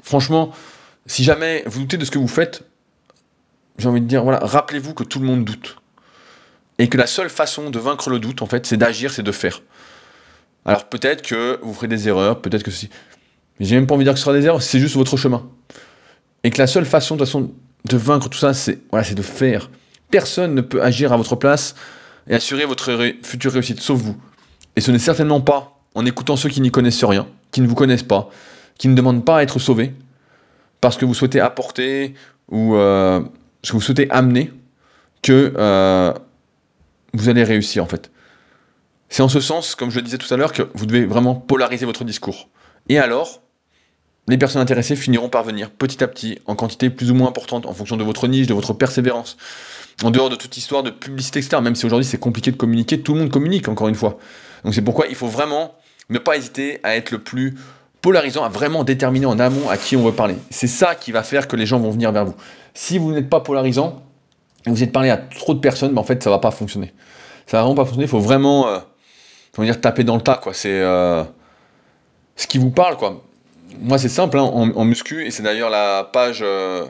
[0.02, 0.52] Franchement,
[1.06, 2.64] si jamais vous doutez de ce que vous faites,
[3.78, 5.79] j'ai envie de dire, voilà, rappelez-vous que tout le monde doute.
[6.80, 9.32] Et que la seule façon de vaincre le doute, en fait, c'est d'agir, c'est de
[9.32, 9.60] faire.
[10.64, 12.88] Alors peut-être que vous ferez des erreurs, peut-être que si.
[13.58, 15.18] Mais j'ai même pas envie de dire que ce sera des erreurs, c'est juste votre
[15.18, 15.46] chemin.
[16.42, 17.52] Et que la seule façon, de façon,
[17.84, 19.70] de vaincre tout ça, c'est voilà, de faire.
[20.10, 21.74] Personne ne peut agir à votre place
[22.26, 24.16] et assurer votre future réussite, sauf vous.
[24.74, 27.74] Et ce n'est certainement pas en écoutant ceux qui n'y connaissent rien, qui ne vous
[27.74, 28.30] connaissent pas,
[28.78, 29.92] qui ne demandent pas à être sauvés,
[30.80, 32.14] parce que vous souhaitez apporter
[32.48, 33.20] ou euh,
[33.62, 34.50] ce que vous souhaitez amener,
[35.20, 36.14] que euh,
[37.14, 38.10] vous allez réussir en fait.
[39.08, 41.34] C'est en ce sens, comme je le disais tout à l'heure, que vous devez vraiment
[41.34, 42.48] polariser votre discours.
[42.88, 43.42] Et alors,
[44.28, 47.66] les personnes intéressées finiront par venir petit à petit, en quantité plus ou moins importante,
[47.66, 49.36] en fonction de votre niche, de votre persévérance.
[50.04, 51.60] En dehors de toute histoire de publicité, etc.
[51.60, 54.18] Même si aujourd'hui c'est compliqué de communiquer, tout le monde communique, encore une fois.
[54.64, 55.74] Donc c'est pourquoi il faut vraiment
[56.08, 57.56] ne pas hésiter à être le plus
[58.00, 60.36] polarisant, à vraiment déterminer en amont à qui on veut parler.
[60.50, 62.34] C'est ça qui va faire que les gens vont venir vers vous.
[62.72, 64.02] Si vous n'êtes pas polarisant,
[64.66, 66.92] et vous êtes parlé à trop de personnes, ben en fait ça va pas fonctionner.
[67.46, 68.78] Ça va vraiment pas fonctionner, il faut vraiment euh,
[69.58, 70.54] dire, taper dans le tas, quoi.
[70.54, 71.24] C'est euh,
[72.36, 73.24] ce qui vous parle, quoi.
[73.80, 76.86] Moi, c'est simple, hein, en, muscu, et c'est d'ailleurs la page euh,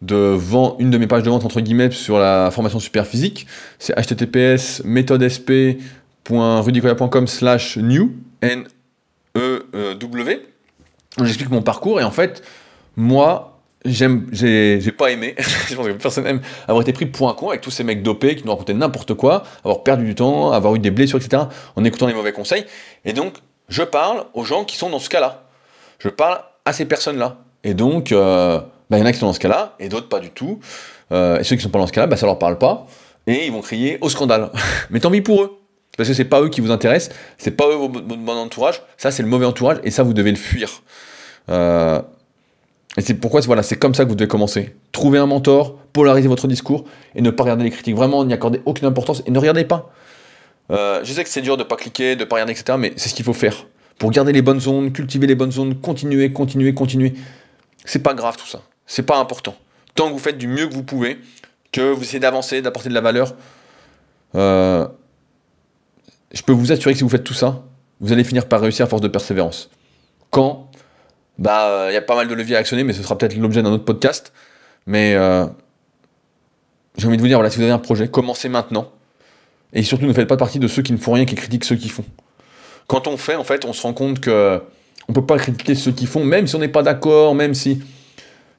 [0.00, 3.46] de vente, une de mes pages de vente, entre guillemets, sur la formation super physique.
[3.78, 10.46] C'est https méthodesp.rudicoya.com slash new, N-E-W.
[11.18, 12.42] J'explique mon parcours, et en fait,
[12.96, 13.51] moi,
[13.84, 15.34] j'aime, j'ai, pas aimé,
[15.68, 18.02] je pense que personne n'aime avoir été pris pour un con avec tous ces mecs
[18.02, 21.44] dopés qui nous racontaient n'importe quoi, avoir perdu du temps, avoir eu des blessures, etc.,
[21.76, 22.64] en écoutant les mauvais conseils.
[23.04, 23.34] Et donc,
[23.68, 25.44] je parle aux gens qui sont dans ce cas-là.
[25.98, 27.38] Je parle à ces personnes-là.
[27.64, 28.58] Et donc, euh,
[28.90, 30.60] bah, il y en a qui sont dans ce cas-là, et d'autres pas du tout.
[31.12, 32.86] Euh, et ceux qui sont pas dans ce cas-là, bah, ça leur parle pas.
[33.26, 34.50] Et ils vont crier au scandale.
[34.90, 35.58] Mais tant pis pour eux.
[35.96, 39.10] Parce que c'est pas eux qui vous intéressent, c'est pas eux votre bon entourage, ça
[39.10, 40.82] c'est le mauvais entourage, et ça vous devez le fuir.
[41.50, 42.00] Euh,
[42.96, 44.74] et c'est pourquoi voilà, c'est comme ça que vous devez commencer.
[44.92, 46.84] Trouver un mentor, polariser votre discours
[47.14, 47.96] et ne pas regarder les critiques.
[47.96, 49.90] Vraiment, n'y accorder aucune importance et ne regardez pas.
[50.70, 52.76] Euh, je sais que c'est dur de ne pas cliquer, de ne pas regarder, etc.
[52.78, 53.66] Mais c'est ce qu'il faut faire.
[53.98, 57.14] Pour garder les bonnes zones, cultiver les bonnes zones, continuer, continuer, continuer.
[57.84, 58.62] C'est pas grave tout ça.
[58.86, 59.54] C'est pas important.
[59.94, 61.18] Tant que vous faites du mieux que vous pouvez,
[61.72, 63.34] que vous essayez d'avancer, d'apporter de la valeur,
[64.34, 64.86] euh,
[66.32, 67.64] je peux vous assurer que si vous faites tout ça,
[68.00, 69.70] vous allez finir par réussir à force de persévérance.
[70.30, 70.70] Quand
[71.42, 73.64] bah, il y a pas mal de leviers à actionner, mais ce sera peut-être l'objet
[73.64, 74.32] d'un autre podcast.
[74.86, 75.44] Mais euh,
[76.96, 78.92] j'ai envie de vous dire, voilà, si vous avez un projet, commencez maintenant.
[79.72, 81.74] Et surtout, ne faites pas partie de ceux qui ne font rien, qui critiquent ceux
[81.74, 82.04] qui font.
[82.86, 84.62] Quand on fait, en fait, on se rend compte que
[85.08, 87.82] on peut pas critiquer ceux qui font, même si on n'est pas d'accord, même si.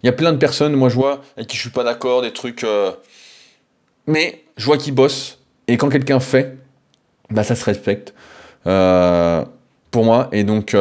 [0.01, 2.21] Il y a plein de personnes, moi je vois, avec qui je suis pas d'accord,
[2.21, 2.65] des trucs.
[2.65, 2.91] Euh,
[4.07, 6.57] mais je vois qu'ils bossent, et quand quelqu'un fait,
[7.29, 8.13] bah ça se respecte.
[8.67, 9.45] Euh,
[9.89, 10.75] pour moi, et donc.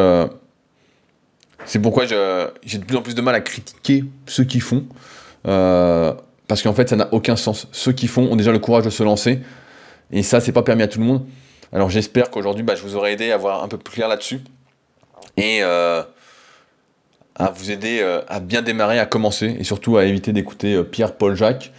[1.64, 4.84] C'est pourquoi j'ai de plus en plus de mal à critiquer ceux qui font.
[5.46, 6.12] Euh,
[6.48, 7.68] parce qu'en fait, ça n'a aucun sens.
[7.72, 9.40] Ceux qui font ont déjà le courage de se lancer.
[10.10, 11.24] Et ça, c'est pas permis à tout le monde.
[11.72, 14.40] Alors j'espère qu'aujourd'hui, bah, je vous aurai aidé à voir un peu plus clair là-dessus.
[15.36, 16.02] Et euh,
[17.36, 19.56] à vous aider euh, à bien démarrer, à commencer.
[19.58, 21.72] Et surtout à éviter d'écouter Pierre, Paul, Jacques,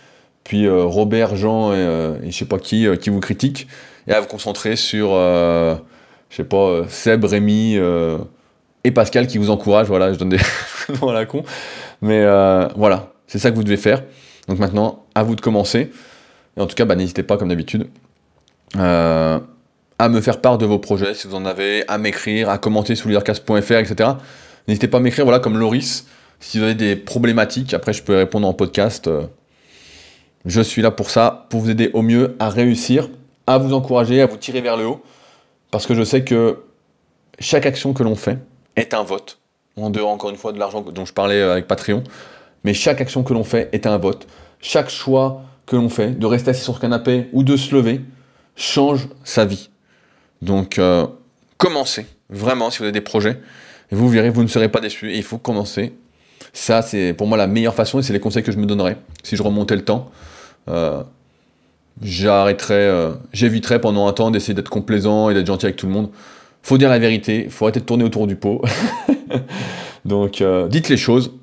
[0.43, 3.67] puis Robert, Jean et, je sais pas qui, qui vous critiquent.
[4.07, 5.77] Et à vous concentrer sur, je
[6.31, 7.77] sais pas, Seb, Rémi
[8.83, 9.87] et Pascal qui vous encourage.
[9.87, 10.39] Voilà, je donne des
[11.01, 11.43] noms à la con.
[12.01, 14.03] Mais euh, voilà, c'est ça que vous devez faire.
[14.47, 15.91] Donc maintenant, à vous de commencer.
[16.57, 17.87] Et en tout cas, bah, n'hésitez pas, comme d'habitude,
[18.77, 19.39] euh,
[19.99, 22.95] à me faire part de vos projets, si vous en avez, à m'écrire, à commenter
[22.95, 24.09] sur leadercast.fr, etc.
[24.67, 26.05] N'hésitez pas à m'écrire, voilà, comme Loris,
[26.39, 27.73] si vous avez des problématiques.
[27.73, 29.09] Après, je peux répondre en podcast.
[30.45, 33.09] Je suis là pour ça, pour vous aider au mieux à réussir,
[33.47, 35.01] à vous encourager, à vous tirer vers le haut.
[35.71, 36.59] Parce que je sais que
[37.39, 38.37] chaque action que l'on fait,
[38.75, 39.39] est un vote.
[39.75, 42.03] En dehors, encore une fois, de l'argent dont je parlais avec Patreon.
[42.63, 44.27] Mais chaque action que l'on fait est un vote.
[44.61, 48.01] Chaque choix que l'on fait, de rester assis sur ce canapé ou de se lever,
[48.55, 49.69] change sa vie.
[50.41, 51.07] Donc, euh,
[51.57, 53.39] commencez, vraiment, si vous avez des projets.
[53.91, 55.11] Et vous verrez, vous ne serez pas déçus.
[55.11, 55.93] Et il faut commencer.
[56.51, 58.97] Ça, c'est pour moi la meilleure façon et c'est les conseils que je me donnerais.
[59.23, 60.11] Si je remontais le temps,
[60.69, 61.01] euh,
[62.01, 65.93] j'arrêterais, euh, j'éviterais pendant un temps d'essayer d'être complaisant et d'être gentil avec tout le
[65.93, 66.09] monde
[66.63, 68.61] faut dire la vérité, faut arrêter de tourner autour du pot.
[70.05, 71.33] Donc euh, dites les choses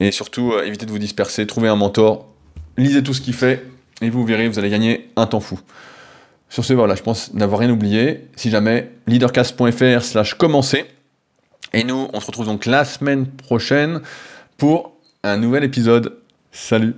[0.00, 2.28] et surtout euh, évitez de vous disperser, trouvez un mentor,
[2.76, 3.64] lisez tout ce qu'il fait
[4.02, 5.60] et vous verrez, vous allez gagner un temps fou.
[6.48, 8.28] Sur ce, voilà, je pense n'avoir rien oublié.
[8.36, 10.84] Si jamais, leadercast.fr slash commencer.
[11.72, 14.02] Et nous, on se retrouve donc la semaine prochaine
[14.56, 14.92] pour
[15.24, 16.18] un nouvel épisode.
[16.52, 16.94] Salut